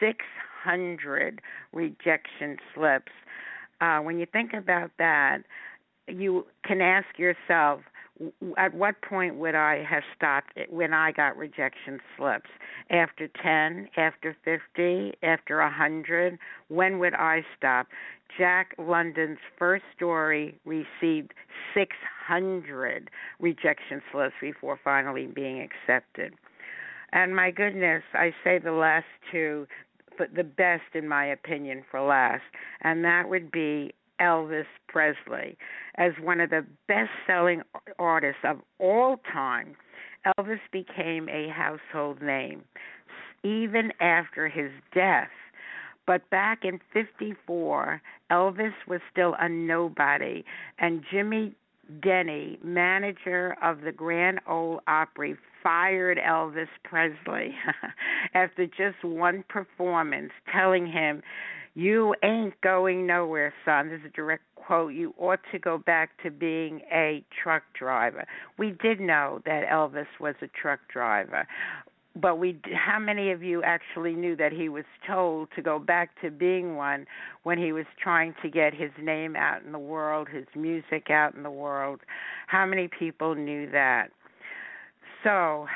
600 0.00 1.40
rejection 1.72 2.56
slips. 2.74 3.12
Uh, 3.80 3.98
when 4.00 4.18
you 4.18 4.26
think 4.26 4.54
about 4.54 4.90
that, 4.98 5.38
you 6.08 6.46
can 6.64 6.80
ask 6.80 7.18
yourself, 7.18 7.80
at 8.56 8.74
what 8.74 9.00
point 9.02 9.36
would 9.36 9.54
I 9.54 9.84
have 9.84 10.02
stopped 10.16 10.52
it 10.56 10.72
when 10.72 10.92
I 10.92 11.12
got 11.12 11.36
rejection 11.36 12.00
slips? 12.16 12.50
After 12.90 13.28
10, 13.42 13.88
after 13.96 14.36
50, 14.44 15.14
after 15.22 15.60
100? 15.60 16.38
When 16.68 16.98
would 16.98 17.14
I 17.14 17.44
stop? 17.56 17.86
Jack 18.36 18.74
London's 18.78 19.38
first 19.58 19.84
story 19.96 20.58
received 20.64 21.32
600 21.74 23.10
rejection 23.40 24.02
slips 24.12 24.34
before 24.40 24.78
finally 24.82 25.26
being 25.26 25.60
accepted. 25.60 26.34
And 27.12 27.34
my 27.34 27.50
goodness, 27.50 28.02
I 28.12 28.34
say 28.44 28.58
the 28.58 28.72
last 28.72 29.06
two, 29.32 29.66
but 30.18 30.34
the 30.34 30.44
best 30.44 30.94
in 30.94 31.08
my 31.08 31.26
opinion 31.26 31.84
for 31.90 32.00
last, 32.00 32.42
and 32.82 33.04
that 33.04 33.28
would 33.28 33.50
be 33.50 33.94
Elvis 34.20 34.66
Presley 34.88 35.56
as 35.96 36.12
one 36.22 36.40
of 36.40 36.50
the 36.50 36.64
best 36.86 37.10
selling 37.26 37.62
artists 37.98 38.42
of 38.44 38.58
all 38.78 39.20
time. 39.32 39.76
Elvis 40.38 40.60
became 40.72 41.28
a 41.28 41.48
household 41.48 42.20
name 42.20 42.62
even 43.44 43.92
after 44.00 44.48
his 44.48 44.70
death. 44.94 45.28
But 46.06 46.28
back 46.30 46.64
in 46.64 46.80
54, 46.92 48.00
Elvis 48.30 48.72
was 48.86 49.00
still 49.12 49.36
a 49.38 49.48
nobody, 49.48 50.44
and 50.78 51.04
Jimmy 51.10 51.54
Denny, 52.02 52.58
manager 52.62 53.56
of 53.62 53.80
the 53.80 53.92
Grand 53.92 54.40
Ole 54.46 54.80
Opry, 54.86 55.36
fired 55.62 56.18
Elvis 56.18 56.68
Presley 56.84 57.54
after 58.34 58.66
just 58.66 59.02
one 59.02 59.44
performance, 59.48 60.32
telling 60.52 60.86
him 60.86 61.22
you 61.78 62.12
ain't 62.24 62.60
going 62.60 63.06
nowhere, 63.06 63.54
son. 63.64 63.88
This 63.88 64.00
is 64.00 64.06
a 64.06 64.08
direct 64.08 64.42
quote. 64.56 64.94
You 64.94 65.14
ought 65.16 65.38
to 65.52 65.60
go 65.60 65.78
back 65.78 66.10
to 66.24 66.30
being 66.32 66.80
a 66.92 67.24
truck 67.40 67.62
driver. 67.78 68.24
We 68.58 68.72
did 68.82 68.98
know 68.98 69.40
that 69.46 69.62
Elvis 69.70 70.08
was 70.18 70.34
a 70.42 70.48
truck 70.60 70.80
driver, 70.92 71.46
but 72.20 72.40
we 72.40 72.58
how 72.74 72.98
many 72.98 73.30
of 73.30 73.44
you 73.44 73.62
actually 73.62 74.14
knew 74.14 74.34
that 74.34 74.50
he 74.50 74.68
was 74.68 74.86
told 75.06 75.50
to 75.54 75.62
go 75.62 75.78
back 75.78 76.20
to 76.20 76.32
being 76.32 76.74
one 76.74 77.06
when 77.44 77.58
he 77.58 77.70
was 77.70 77.86
trying 78.02 78.34
to 78.42 78.50
get 78.50 78.74
his 78.74 78.90
name 79.00 79.36
out 79.36 79.62
in 79.62 79.70
the 79.70 79.78
world, 79.78 80.26
his 80.28 80.46
music 80.56 81.10
out 81.10 81.36
in 81.36 81.44
the 81.44 81.50
world? 81.50 82.00
How 82.48 82.66
many 82.66 82.88
people 82.88 83.36
knew 83.36 83.70
that? 83.70 84.08
So, 85.22 85.68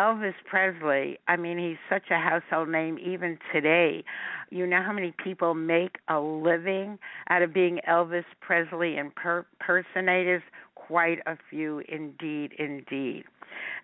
Elvis 0.00 0.32
Presley, 0.48 1.18
I 1.28 1.36
mean, 1.36 1.58
he's 1.58 1.76
such 1.90 2.10
a 2.10 2.18
household 2.18 2.70
name 2.70 2.98
even 2.98 3.38
today. 3.52 4.02
You 4.48 4.66
know 4.66 4.82
how 4.82 4.94
many 4.94 5.12
people 5.22 5.52
make 5.52 5.96
a 6.08 6.18
living 6.18 6.98
out 7.28 7.42
of 7.42 7.52
being 7.52 7.80
Elvis 7.86 8.24
Presley 8.40 8.96
impersonators? 8.96 10.42
Quite 10.74 11.18
a 11.26 11.36
few 11.50 11.82
indeed, 11.86 12.52
indeed. 12.58 13.24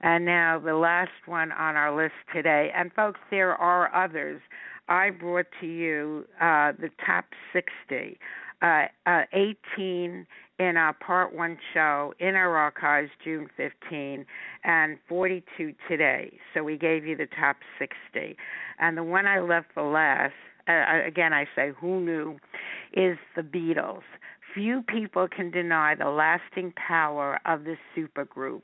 And 0.01 0.25
now 0.25 0.59
the 0.59 0.75
last 0.75 1.11
one 1.27 1.53
on 1.53 1.77
our 1.77 1.95
list 1.95 2.15
today, 2.35 2.71
and 2.75 2.91
folks, 2.95 3.21
there 3.31 3.55
are 3.55 3.95
others. 3.95 4.41
I 4.89 5.11
brought 5.11 5.47
to 5.61 5.67
you 5.67 6.25
uh, 6.41 6.73
the 6.81 6.89
top 7.05 7.27
60, 7.53 8.19
uh, 8.63 8.85
uh, 9.05 9.23
18 9.35 10.27
in 10.59 10.77
our 10.77 10.95
part 10.95 11.35
one 11.35 11.59
show 11.75 12.15
in 12.19 12.35
our 12.35 12.57
archives 12.57 13.11
June 13.23 13.49
15 13.57 14.25
and 14.65 14.99
42 15.09 15.75
today. 15.89 16.39
So 16.55 16.65
we 16.65 16.77
gave 16.77 17.05
you 17.05 17.17
the 17.17 17.29
top 17.39 17.57
60. 17.79 18.37
And 18.79 18.97
the 18.97 19.05
one 19.05 19.27
I 19.27 19.41
left 19.41 19.69
for 19.75 19.91
last, 19.91 20.35
uh, 20.69 21.07
again, 21.07 21.33
I 21.33 21.47
say 21.55 21.73
who 21.79 22.01
knew, 22.01 22.39
is 22.93 23.19
the 23.35 23.43
Beatles. 23.43 24.03
Few 24.55 24.83
people 24.83 25.29
can 25.29 25.51
deny 25.51 25.95
the 25.95 26.09
lasting 26.09 26.73
power 26.77 27.39
of 27.45 27.65
this 27.65 27.77
supergroup, 27.95 28.63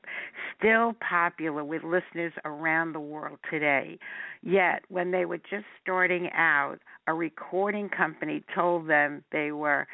still 0.59 0.95
popular 1.07 1.63
with 1.65 1.83
listeners 1.85 2.33
around 2.47 2.95
the 2.95 3.01
world 3.01 3.39
today. 3.51 3.99
Yet, 4.43 4.85
when 4.89 5.11
they 5.11 5.27
were 5.27 5.37
just 5.37 5.67
starting 5.83 6.31
out, 6.33 6.79
a 7.07 7.13
recording 7.13 7.91
company 7.91 8.43
told 8.55 8.89
them 8.89 9.23
they 9.33 9.53
were 9.53 9.87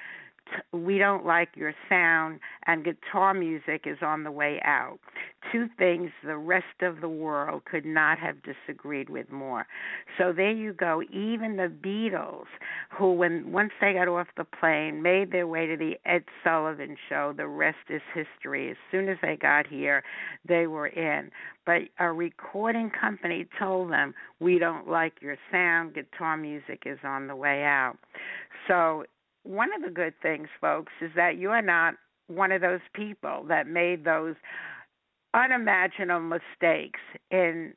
we 0.73 0.99
don't 0.99 1.25
like 1.25 1.51
your 1.57 1.75
sound 1.89 2.41
and 2.67 2.85
guitar 2.85 3.35
music 3.35 3.83
is 3.87 3.99
on 4.03 4.25
the 4.25 4.31
way 4.31 4.61
out. 4.65 4.99
Two 5.53 5.69
things 5.79 6.11
the 6.25 6.37
rest 6.37 6.83
of 6.83 7.01
the 7.01 7.09
world 7.09 7.63
could 7.65 7.85
not 7.85 8.19
have 8.19 8.37
disagreed 8.43 9.09
with 9.09 9.31
more. 9.31 9.67
So 10.17 10.33
there 10.33 10.51
you 10.51 10.73
go. 10.73 11.03
Even 11.13 11.57
the 11.57 11.69
Beatles, 11.69 12.47
who 12.91 13.13
when 13.13 13.53
once 13.53 13.73
they 13.81 13.93
got 13.93 14.09
off 14.09 14.29
the 14.37 14.45
plane, 14.45 15.03
made 15.03 15.33
their 15.33 15.47
way 15.47 15.67
to 15.67 15.77
the 15.77 15.95
Ed 16.05 16.25
Sullivan 16.43 16.97
show. 17.09 17.33
The 17.37 17.47
rest 17.47 17.79
is 17.89 18.03
history. 18.15 18.71
As 18.71 18.77
soon 18.91 19.09
as 19.09 19.19
they 19.23 19.37
got 19.37 19.67
here, 19.67 20.03
they 20.47 20.67
were 20.67 20.89
in. 20.89 21.31
But 21.65 21.83
a 21.99 22.13
recording 22.13 22.91
company 22.91 23.47
told 23.59 23.93
them, 23.93 24.15
"We 24.41 24.59
don't 24.59 24.89
like 24.89 25.21
your 25.21 25.37
sound. 25.51 25.95
Guitar 25.95 26.37
music 26.37 26.83
is 26.87 26.99
on 27.05 27.27
the 27.27 27.37
way 27.37 27.65
out." 27.65 27.99
So 28.67 29.05
one 29.45 29.71
of 29.75 29.83
the 29.83 29.91
good 29.91 30.15
things, 30.21 30.49
folks, 30.61 30.93
is 31.01 31.11
that 31.17 31.39
you 31.39 31.51
are 31.51 31.63
not 31.63 31.95
one 32.29 32.53
of 32.53 32.61
those 32.61 32.81
people 32.93 33.45
that 33.49 33.67
made 33.67 34.05
those 34.05 34.35
unimaginable 35.35 36.21
mistakes 36.21 37.01
in 37.31 37.73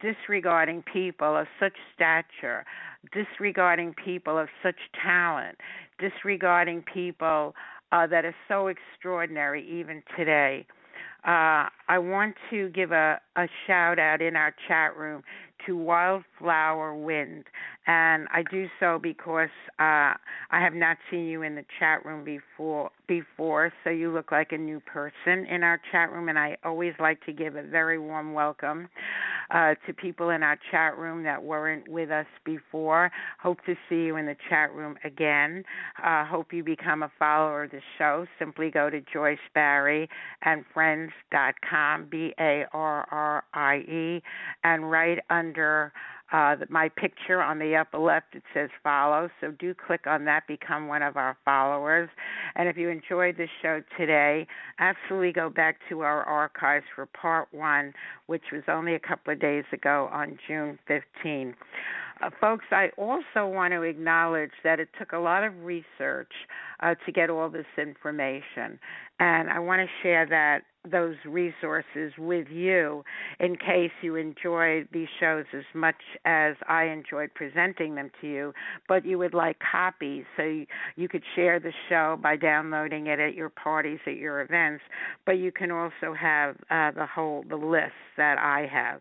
disregarding 0.00 0.82
people 0.92 1.36
of 1.36 1.46
such 1.60 1.74
stature, 1.94 2.64
disregarding 3.12 3.94
people 3.94 4.38
of 4.38 4.48
such 4.62 4.78
talent, 5.02 5.58
disregarding 5.98 6.82
people 6.82 7.54
uh, 7.92 8.06
that 8.06 8.24
are 8.24 8.34
so 8.48 8.68
extraordinary 8.68 9.66
even 9.68 10.02
today. 10.16 10.66
Uh, 11.26 11.68
I 11.88 11.98
want 11.98 12.34
to 12.50 12.68
give 12.70 12.92
a, 12.92 13.20
a 13.36 13.46
shout 13.66 13.98
out 13.98 14.20
in 14.20 14.36
our 14.36 14.54
chat 14.68 14.96
room 14.96 15.22
to 15.66 15.76
Wildflower 15.76 16.94
Wind. 16.94 17.44
And 17.86 18.28
I 18.32 18.42
do 18.50 18.66
so 18.80 18.98
because 19.02 19.50
uh, 19.78 20.14
I 20.50 20.60
have 20.60 20.74
not 20.74 20.96
seen 21.10 21.26
you 21.26 21.42
in 21.42 21.54
the 21.54 21.64
chat 21.78 22.04
room 22.04 22.24
before. 22.24 22.90
Before, 23.06 23.72
so 23.82 23.90
you 23.90 24.10
look 24.10 24.32
like 24.32 24.52
a 24.52 24.58
new 24.58 24.80
person 24.80 25.46
in 25.46 25.62
our 25.62 25.80
chat 25.92 26.10
room, 26.10 26.28
and 26.28 26.38
I 26.38 26.56
always 26.64 26.94
like 26.98 27.24
to 27.26 27.32
give 27.32 27.56
a 27.56 27.62
very 27.62 27.98
warm 27.98 28.32
welcome 28.32 28.88
uh, 29.50 29.74
to 29.86 29.92
people 29.92 30.30
in 30.30 30.42
our 30.42 30.58
chat 30.70 30.96
room 30.96 31.22
that 31.24 31.42
weren't 31.42 31.86
with 31.88 32.10
us 32.10 32.26
before. 32.44 33.10
Hope 33.42 33.58
to 33.66 33.74
see 33.88 34.04
you 34.06 34.16
in 34.16 34.26
the 34.26 34.36
chat 34.48 34.72
room 34.72 34.96
again. 35.04 35.64
Uh, 36.02 36.24
hope 36.24 36.52
you 36.52 36.64
become 36.64 37.02
a 37.02 37.12
follower 37.18 37.64
of 37.64 37.70
the 37.72 37.80
show. 37.98 38.26
Simply 38.38 38.70
go 38.70 38.88
to 38.88 39.00
Joyce 39.12 39.38
Barrie 39.54 40.08
and 40.42 40.64
Friends.com, 40.72 42.08
B 42.10 42.32
A 42.40 42.64
R 42.72 43.06
R 43.10 43.44
I 43.52 43.76
E, 43.78 44.22
and 44.62 44.90
right 44.90 45.18
under 45.30 45.92
uh, 46.32 46.56
my 46.68 46.88
picture 46.88 47.42
on 47.42 47.58
the 47.58 47.76
upper 47.76 47.98
left, 47.98 48.34
it 48.34 48.42
says 48.52 48.70
follow. 48.82 49.28
So 49.40 49.52
do 49.52 49.74
click 49.74 50.06
on 50.06 50.24
that, 50.24 50.46
become 50.46 50.88
one 50.88 51.02
of 51.02 51.16
our 51.16 51.36
followers. 51.44 52.08
And 52.56 52.68
if 52.68 52.76
you 52.76 52.88
enjoyed 52.88 53.36
the 53.36 53.46
show 53.62 53.82
today, 53.98 54.46
absolutely 54.78 55.32
go 55.32 55.50
back 55.50 55.76
to 55.90 56.00
our 56.00 56.22
archives 56.22 56.86
for 56.94 57.06
part 57.06 57.48
one, 57.52 57.92
which 58.26 58.44
was 58.52 58.62
only 58.68 58.94
a 58.94 59.00
couple 59.00 59.32
of 59.32 59.40
days 59.40 59.64
ago 59.72 60.08
on 60.12 60.38
June 60.48 60.78
15. 60.88 61.54
Uh, 62.22 62.30
folks, 62.40 62.64
I 62.70 62.90
also 62.96 63.46
want 63.46 63.72
to 63.72 63.82
acknowledge 63.82 64.52
that 64.62 64.80
it 64.80 64.88
took 64.98 65.12
a 65.12 65.18
lot 65.18 65.44
of 65.44 65.52
research 65.62 66.30
uh, 66.80 66.94
to 67.04 67.12
get 67.12 67.28
all 67.28 67.50
this 67.50 67.66
information, 67.76 68.78
and 69.18 69.50
I 69.50 69.58
want 69.58 69.80
to 69.80 69.88
share 70.02 70.24
that 70.26 70.62
those 70.90 71.16
resources 71.26 72.12
with 72.18 72.48
you 72.50 73.04
in 73.40 73.56
case 73.56 73.90
you 74.02 74.16
enjoy 74.16 74.84
these 74.92 75.08
shows 75.18 75.44
as 75.54 75.64
much 75.74 76.00
as 76.24 76.56
I 76.68 76.84
enjoyed 76.84 77.32
presenting 77.34 77.94
them 77.94 78.10
to 78.20 78.26
you, 78.26 78.54
but 78.88 79.04
you 79.04 79.18
would 79.18 79.34
like 79.34 79.56
copies 79.58 80.24
so 80.36 80.42
you, 80.96 81.08
could 81.08 81.22
share 81.34 81.60
the 81.60 81.72
show 81.88 82.18
by 82.22 82.36
downloading 82.36 83.06
it 83.06 83.20
at 83.20 83.34
your 83.34 83.50
parties, 83.50 83.98
at 84.06 84.16
your 84.16 84.40
events, 84.40 84.82
but 85.24 85.32
you 85.32 85.52
can 85.52 85.70
also 85.70 86.14
have 86.18 86.56
uh, 86.70 86.90
the 86.90 87.06
whole 87.06 87.44
the 87.48 87.56
list 87.56 87.92
that 88.16 88.38
I 88.38 88.68
have. 88.72 89.00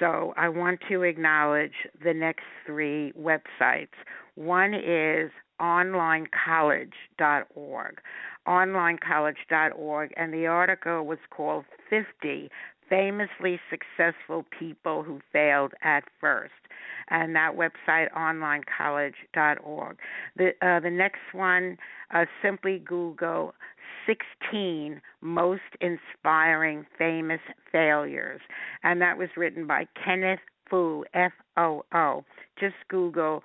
So 0.00 0.32
I 0.36 0.48
want 0.48 0.80
to 0.88 1.02
acknowledge 1.02 1.72
the 2.02 2.14
next 2.14 2.44
three 2.66 3.12
websites. 3.12 3.88
One 4.34 4.74
is 4.74 5.30
onlinecollege.org, 5.60 8.00
onlinecollege.org, 8.46 10.12
and 10.16 10.32
the 10.32 10.46
article 10.46 11.06
was 11.06 11.18
called 11.30 11.64
50 11.90 12.50
Famously 12.88 13.58
Successful 13.70 14.44
People 14.58 15.02
Who 15.02 15.20
Failed 15.32 15.72
at 15.82 16.04
First. 16.20 16.52
And 17.08 17.34
that 17.34 17.52
website, 17.56 18.12
onlinecollege.org. 18.12 19.96
The 20.36 20.48
uh, 20.62 20.80
the 20.80 20.90
next 20.90 21.32
one, 21.32 21.78
uh, 22.12 22.26
simply 22.42 22.78
Google 22.78 23.54
16 24.06 25.00
most 25.20 25.62
inspiring 25.80 26.86
famous 26.98 27.40
failures. 27.70 28.40
And 28.82 29.00
that 29.00 29.18
was 29.18 29.28
written 29.36 29.66
by 29.66 29.86
Kenneth 30.04 30.40
Foo, 30.68 31.04
F 31.14 31.32
O 31.56 31.84
O. 31.94 32.24
Just 32.58 32.76
Google 32.88 33.42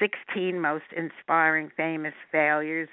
16 0.00 0.60
most 0.60 0.84
inspiring 0.96 1.70
famous 1.76 2.14
failures 2.30 2.88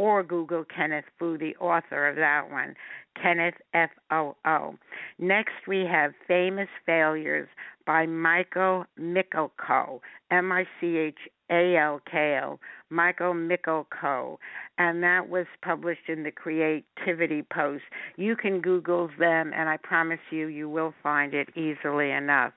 or 0.00 0.22
Google 0.22 0.64
Kenneth 0.64 1.04
Foo, 1.18 1.36
the 1.36 1.54
author 1.56 2.08
of 2.08 2.16
that 2.16 2.50
one. 2.50 2.74
Kenneth 3.20 3.56
F 3.74 3.90
O 4.10 4.34
O. 4.46 4.76
Next, 5.18 5.66
we 5.68 5.84
have 5.84 6.12
Famous 6.26 6.68
Failures 6.86 7.48
by 7.86 8.06
Michael 8.06 8.86
Michalko, 8.98 10.00
M 10.30 10.52
I 10.52 10.64
C 10.80 10.96
H 10.96 11.18
A 11.50 11.76
L 11.76 12.00
K 12.10 12.40
O, 12.42 12.58
Michael 12.88 13.34
Michalko, 13.34 14.38
and 14.78 15.02
that 15.02 15.28
was 15.28 15.46
published 15.62 16.08
in 16.08 16.22
the 16.22 16.30
Creativity 16.30 17.42
Post. 17.52 17.84
You 18.16 18.36
can 18.36 18.62
Google 18.62 19.10
them, 19.18 19.52
and 19.54 19.68
I 19.68 19.76
promise 19.76 20.20
you, 20.30 20.46
you 20.46 20.70
will 20.70 20.94
find 21.02 21.34
it 21.34 21.50
easily 21.56 22.10
enough. 22.10 22.54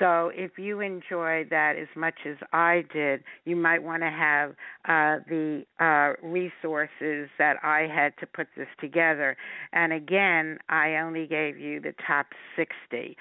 So 0.00 0.32
if 0.34 0.58
you 0.58 0.80
enjoyed 0.80 1.50
that 1.50 1.74
as 1.76 1.88
much 1.94 2.14
as 2.26 2.36
I 2.54 2.84
did, 2.92 3.22
you 3.44 3.54
might 3.54 3.82
want 3.82 4.02
to 4.02 4.08
have 4.08 4.50
uh, 4.86 5.22
the 5.28 5.64
uh, 5.78 6.26
resources 6.26 7.28
that 7.38 7.56
I 7.62 7.86
had 7.86 8.14
to 8.20 8.26
put 8.26 8.48
this 8.56 8.66
together. 8.80 9.36
And 9.74 9.92
again, 9.92 10.58
I 10.70 10.96
only 10.96 11.26
gave 11.26 11.58
you 11.58 11.80
the 11.80 11.94
top 12.06 12.26
60. 12.56 13.16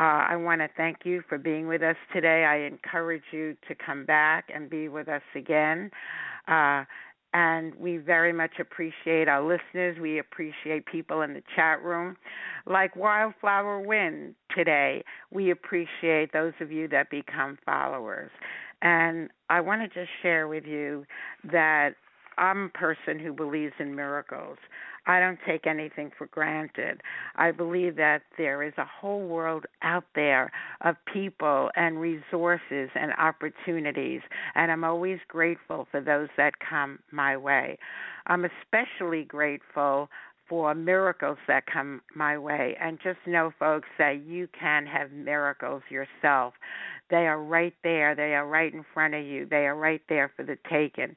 Uh, 0.00 0.02
I 0.02 0.36
want 0.36 0.60
to 0.60 0.68
thank 0.76 0.98
you 1.04 1.22
for 1.28 1.38
being 1.38 1.68
with 1.68 1.82
us 1.82 1.96
today. 2.12 2.44
I 2.44 2.66
encourage 2.66 3.22
you 3.32 3.56
to 3.68 3.74
come 3.74 4.04
back 4.04 4.46
and 4.52 4.68
be 4.68 4.88
with 4.88 5.08
us 5.08 5.22
again. 5.36 5.90
Uh, 6.48 6.84
and 7.34 7.74
we 7.74 7.98
very 7.98 8.32
much 8.32 8.52
appreciate 8.58 9.28
our 9.28 9.42
listeners. 9.42 9.98
We 10.00 10.18
appreciate 10.18 10.86
people 10.86 11.22
in 11.22 11.34
the 11.34 11.42
chat 11.54 11.82
room. 11.82 12.16
Like 12.66 12.96
Wildflower 12.96 13.80
Wind 13.80 14.34
today, 14.54 15.04
we 15.30 15.50
appreciate 15.50 16.32
those 16.32 16.54
of 16.60 16.72
you 16.72 16.88
that 16.88 17.10
become 17.10 17.58
followers. 17.66 18.30
And 18.80 19.28
I 19.50 19.60
want 19.60 19.82
to 19.82 20.00
just 20.00 20.10
share 20.22 20.48
with 20.48 20.64
you 20.64 21.04
that 21.50 21.94
I'm 22.38 22.66
a 22.66 22.78
person 22.78 23.18
who 23.18 23.32
believes 23.32 23.74
in 23.78 23.94
miracles. 23.94 24.58
I 25.06 25.20
don't 25.20 25.38
take 25.46 25.66
anything 25.66 26.12
for 26.16 26.26
granted. 26.26 27.00
I 27.36 27.50
believe 27.50 27.96
that 27.96 28.22
there 28.36 28.62
is 28.62 28.74
a 28.76 28.84
whole 28.84 29.26
world 29.26 29.64
out 29.82 30.04
there 30.14 30.52
of 30.82 30.96
people 31.12 31.70
and 31.76 31.98
resources 31.98 32.90
and 32.94 33.12
opportunities, 33.18 34.20
and 34.54 34.70
I'm 34.70 34.84
always 34.84 35.18
grateful 35.26 35.88
for 35.90 36.00
those 36.00 36.28
that 36.36 36.54
come 36.58 36.98
my 37.10 37.36
way. 37.36 37.78
I'm 38.26 38.44
especially 38.44 39.24
grateful 39.24 40.10
for 40.48 40.74
miracles 40.74 41.38
that 41.46 41.64
come 41.66 42.00
my 42.14 42.38
way. 42.38 42.76
And 42.80 42.98
just 43.02 43.18
know, 43.26 43.52
folks, 43.58 43.88
that 43.98 44.22
you 44.24 44.48
can 44.58 44.86
have 44.86 45.12
miracles 45.12 45.82
yourself. 45.90 46.54
They 47.10 47.26
are 47.26 47.42
right 47.42 47.74
there. 47.82 48.14
They 48.14 48.34
are 48.34 48.46
right 48.46 48.72
in 48.72 48.84
front 48.92 49.14
of 49.14 49.24
you. 49.24 49.46
They 49.46 49.66
are 49.66 49.76
right 49.76 50.02
there 50.08 50.30
for 50.36 50.42
the 50.42 50.58
taking. 50.70 51.14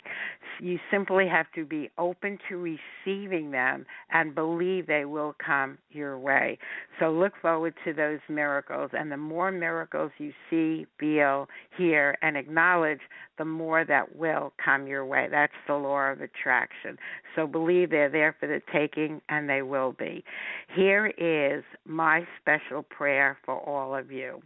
You 0.59 0.79
simply 0.89 1.27
have 1.27 1.47
to 1.55 1.65
be 1.65 1.89
open 1.97 2.37
to 2.49 2.77
receiving 3.05 3.51
them 3.51 3.85
and 4.11 4.35
believe 4.35 4.87
they 4.87 5.05
will 5.05 5.35
come 5.43 5.77
your 5.89 6.17
way. 6.17 6.57
So 6.99 7.11
look 7.11 7.33
forward 7.41 7.73
to 7.85 7.93
those 7.93 8.19
miracles. 8.29 8.91
And 8.93 9.11
the 9.11 9.17
more 9.17 9.51
miracles 9.51 10.11
you 10.17 10.31
see, 10.49 10.85
feel, 10.99 11.47
hear, 11.77 12.17
and 12.21 12.37
acknowledge, 12.37 13.01
the 13.37 13.45
more 13.45 13.83
that 13.85 14.15
will 14.15 14.53
come 14.63 14.87
your 14.87 15.05
way. 15.05 15.27
That's 15.29 15.51
the 15.67 15.73
law 15.73 16.11
of 16.11 16.21
attraction. 16.21 16.97
So 17.35 17.47
believe 17.47 17.89
they're 17.89 18.09
there 18.09 18.35
for 18.39 18.47
the 18.47 18.61
taking, 18.71 19.21
and 19.29 19.49
they 19.49 19.61
will 19.61 19.93
be. 19.93 20.23
Here 20.75 21.07
is 21.17 21.63
my 21.85 22.25
special 22.39 22.83
prayer 22.83 23.37
for 23.45 23.57
all 23.67 23.95
of 23.95 24.11
you. 24.11 24.41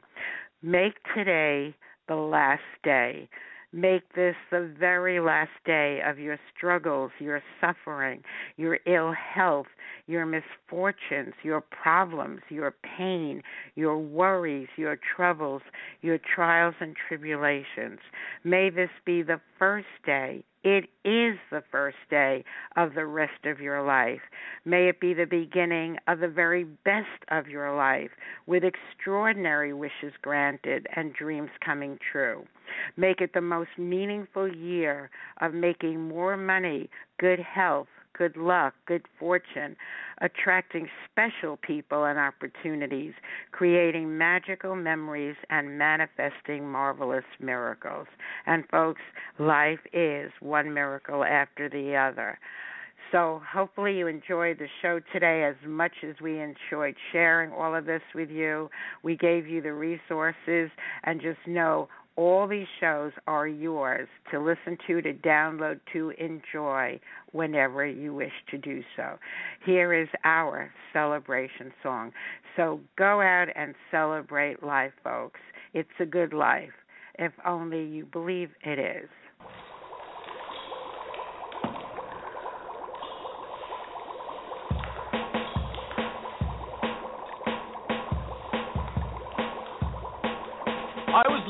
Make 0.66 0.96
today 1.14 1.76
the 2.08 2.16
last 2.16 2.64
day. 2.84 3.30
Make 3.72 4.02
this 4.16 4.34
the 4.50 4.74
very 4.80 5.20
last 5.20 5.52
day 5.64 6.00
of 6.04 6.18
your 6.18 6.40
struggles, 6.58 7.12
your 7.20 7.40
suffering, 7.62 8.24
your 8.58 8.80
ill 8.88 9.14
health, 9.14 9.68
your 10.08 10.26
misfortunes, 10.26 11.36
your 11.44 11.62
problems, 11.62 12.42
your 12.50 12.74
pain, 12.98 13.44
your 13.76 14.00
worries, 14.00 14.70
your 14.76 14.98
troubles, 15.16 15.62
your 16.02 16.18
trials 16.18 16.74
and 16.80 16.96
tribulations. 17.08 18.00
May 18.44 18.72
this 18.72 18.90
be 19.06 19.22
the 19.22 19.42
first 19.60 19.86
day 20.04 20.44
it 20.66 20.86
is 21.08 21.38
the 21.52 21.64
first 21.72 21.98
day 22.10 22.44
of 22.76 22.96
the 22.96 23.06
rest 23.06 23.46
of 23.46 23.60
your 23.60 23.86
life. 23.86 24.22
May 24.66 24.90
it 24.90 25.00
be 25.00 25.14
the 25.14 25.28
beginning 25.28 25.98
of 26.08 26.20
the 26.20 26.28
very 26.28 26.64
best 26.64 27.06
of 27.30 27.48
your 27.48 27.76
life, 27.78 28.10
with 28.48 28.64
extraordinary 28.64 29.74
wishes 29.74 30.14
granted 30.24 30.88
and 30.96 31.14
dreams 31.14 31.52
coming 31.64 32.00
true. 32.12 32.46
Make 32.98 33.22
it 33.22 33.34
the 33.36 33.42
most 33.42 33.78
meaningful 33.78 34.52
year 34.52 35.12
of 35.40 35.54
making 35.54 36.02
more 36.02 36.36
money, 36.36 36.90
good 37.20 37.40
health, 37.40 37.88
good 38.18 38.36
luck, 38.36 38.74
good 38.88 39.06
fortune, 39.20 39.76
attracting 40.22 40.88
special 41.12 41.58
people 41.58 42.06
and 42.06 42.18
opportunities, 42.18 43.14
creating 43.52 44.18
magical 44.18 44.76
memories, 44.76 45.36
and 45.50 45.78
manifesting 45.78 46.68
marvelous 46.70 47.26
miracles. 47.40 48.08
And, 48.46 48.64
folks, 48.70 49.02
life 49.40 49.80
is 49.94 50.32
one 50.40 50.74
miracle 50.74 51.24
after 51.24 51.70
the 51.70 51.96
other. 51.96 52.40
So, 53.12 53.42
hopefully, 53.50 53.98
you 53.98 54.08
enjoyed 54.08 54.58
the 54.58 54.68
show 54.82 55.00
today 55.14 55.44
as 55.44 55.56
much 55.68 55.92
as 56.04 56.16
we 56.22 56.40
enjoyed 56.42 56.96
sharing 57.12 57.52
all 57.52 57.76
of 57.76 57.86
this 57.86 58.02
with 58.16 58.30
you. 58.30 58.70
We 59.04 59.16
gave 59.16 59.48
you 59.48 59.62
the 59.62 59.74
resources, 59.74 60.72
and 61.04 61.22
just 61.22 61.40
know 61.46 61.88
all 62.18 62.48
these 62.48 62.68
shows 62.80 63.12
are 63.28 63.48
yours 63.48 64.08
to 64.32 64.40
listen 64.40 64.78
to, 64.88 65.02
to 65.02 65.14
download, 65.14 65.80
to 65.94 66.12
enjoy 66.18 67.00
whenever 67.32 67.86
you 67.86 68.14
wish 68.14 68.32
to 68.52 68.58
do 68.58 68.82
so. 68.96 69.18
Here 69.66 69.94
is 69.94 70.08
our 70.24 70.72
celebration 70.94 71.74
song. 71.84 72.12
So 72.56 72.80
go 72.98 73.22
out 73.22 73.48
and 73.56 73.76
celebrate 73.92 74.64
life, 74.64 74.94
folks. 75.04 75.40
It's 75.74 75.90
a 76.00 76.06
good 76.06 76.34
life, 76.34 76.72
if 77.20 77.34
only 77.46 77.84
you 77.84 78.06
believe 78.06 78.50
it 78.64 78.80
is. 78.80 79.10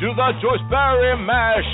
Do 0.00 0.08
the 0.12 0.32
Joyce 0.42 0.60
Barrie 0.68 1.16
Mash. 1.24 1.64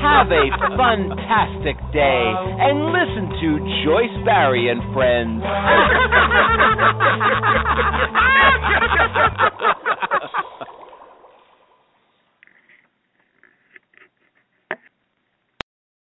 Have 0.00 0.30
a 0.30 0.50
fantastic 0.76 1.76
day 1.92 2.32
and 2.60 2.92
listen 2.92 3.28
to 3.40 3.58
Joyce 3.84 4.24
Barrie 4.24 4.68
and 4.68 4.80
Friends. 4.94 5.42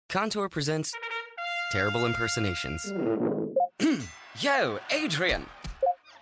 Contour 0.08 0.48
presents 0.48 0.92
Terrible 1.70 2.06
Impersonations. 2.06 2.92
Yo, 4.40 4.80
Adrian! 4.90 5.46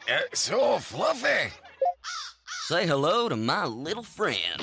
Uh, 0.08 0.18
so 0.32 0.78
fluffy. 0.78 1.52
Say 2.68 2.86
hello 2.86 3.28
to 3.28 3.36
my 3.36 3.64
little 3.64 4.02
friend. 4.02 4.62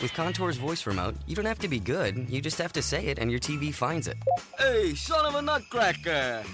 With 0.00 0.12
Contour's 0.12 0.56
voice 0.56 0.86
remote, 0.86 1.14
you 1.26 1.34
don't 1.34 1.46
have 1.46 1.58
to 1.60 1.68
be 1.68 1.78
good, 1.80 2.26
you 2.28 2.42
just 2.42 2.58
have 2.58 2.72
to 2.74 2.82
say 2.82 3.06
it 3.06 3.18
and 3.18 3.30
your 3.30 3.40
TV 3.40 3.72
finds 3.72 4.08
it. 4.08 4.16
Hey, 4.58 4.94
son 4.94 5.24
of 5.24 5.34
a 5.34 5.42
nutcracker! 5.42 6.44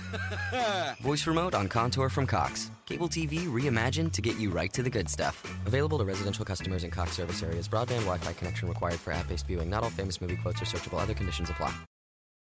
Voice 1.01 1.27
remote 1.27 1.55
on 1.55 1.69
Contour 1.69 2.09
from 2.09 2.27
Cox. 2.27 2.71
Cable 2.87 3.09
TV 3.09 3.47
reimagined 3.47 4.13
to 4.13 4.23
get 4.23 4.37
you 4.37 4.51
right 4.51 4.73
to 4.73 4.83
the 4.83 4.91
good 4.91 5.09
stuff. 5.09 5.43
Available 5.67 5.99
to 5.99 6.05
residential 6.05 6.45
customers 6.45 6.85
in 6.85 6.91
Cox 6.91 7.13
service 7.13 7.43
areas. 7.43 7.69
Broadband 7.69 8.05
Wi-Fi 8.05 8.33
connection 8.35 8.69
required 8.69 9.01
for 9.01 9.13
app-based 9.13 9.47
viewing. 9.47 9.69
Not 9.71 9.83
all 9.83 9.91
famous 9.91 10.21
movie 10.21 10.37
quotes 10.37 10.63
are 10.63 10.67
searchable. 10.67 11.01
Other 11.01 11.15
conditions 11.15 11.51
apply. 11.51 11.75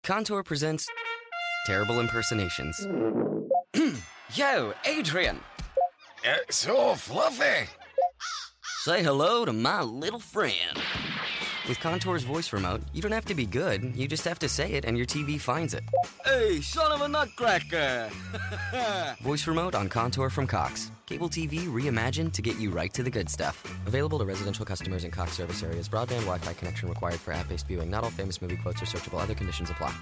Contour 0.04 0.44
presents 0.44 0.88
Terrible 1.66 2.00
Impersonations. 2.00 2.86
Yo, 4.32 4.74
Adrian! 4.86 5.40
Uh, 6.28 6.38
so 6.50 6.96
fluffy. 6.96 7.70
Say 8.80 9.04
hello 9.04 9.46
to 9.46 9.54
my 9.54 9.82
little 9.82 10.20
friend. 10.20 10.80
With 11.68 11.80
Contour's 11.80 12.24
voice 12.24 12.52
remote, 12.52 12.82
you 12.94 13.02
don't 13.02 13.12
have 13.12 13.26
to 13.26 13.36
be 13.36 13.46
good, 13.46 13.96
you 13.96 14.08
just 14.08 14.26
have 14.26 14.40
to 14.40 14.50
say 14.50 14.74
it 14.74 14.86
and 14.86 14.98
your 14.98 15.06
TV 15.06 15.40
finds 15.40 15.74
it. 15.74 15.84
hey, 16.26 16.60
son 16.62 16.92
of 16.92 17.02
a 17.02 17.08
nutcracker! 17.08 18.10
Voice 19.22 19.48
remote 19.48 19.76
on 19.76 19.88
Contour 19.88 20.30
from 20.30 20.48
Cox. 20.48 20.92
Cable 21.06 21.30
TV 21.30 21.68
reimagined 21.68 22.34
to 22.34 22.42
get 22.42 22.58
you 22.58 22.72
right 22.72 22.94
to 22.94 23.04
the 23.04 23.10
good 23.12 23.30
stuff. 23.30 23.64
Available 23.86 24.20
to 24.20 24.26
residential 24.26 24.66
customers 24.66 25.04
in 25.04 25.12
Cox 25.12 25.34
service 25.34 25.64
areas. 25.64 25.88
Broadband 25.88 26.22
Wi 26.26 26.40
Fi 26.40 26.54
connection 26.54 26.90
required 26.90 27.20
for 27.20 27.32
app 27.32 27.48
based 27.48 27.68
viewing. 27.68 27.90
Not 27.90 28.04
all 28.04 28.10
famous 28.10 28.42
movie 28.42 28.58
quotes 28.58 28.82
are 28.82 28.86
searchable. 28.86 29.22
Other 29.22 29.36
conditions 29.36 29.70
apply. 29.70 29.94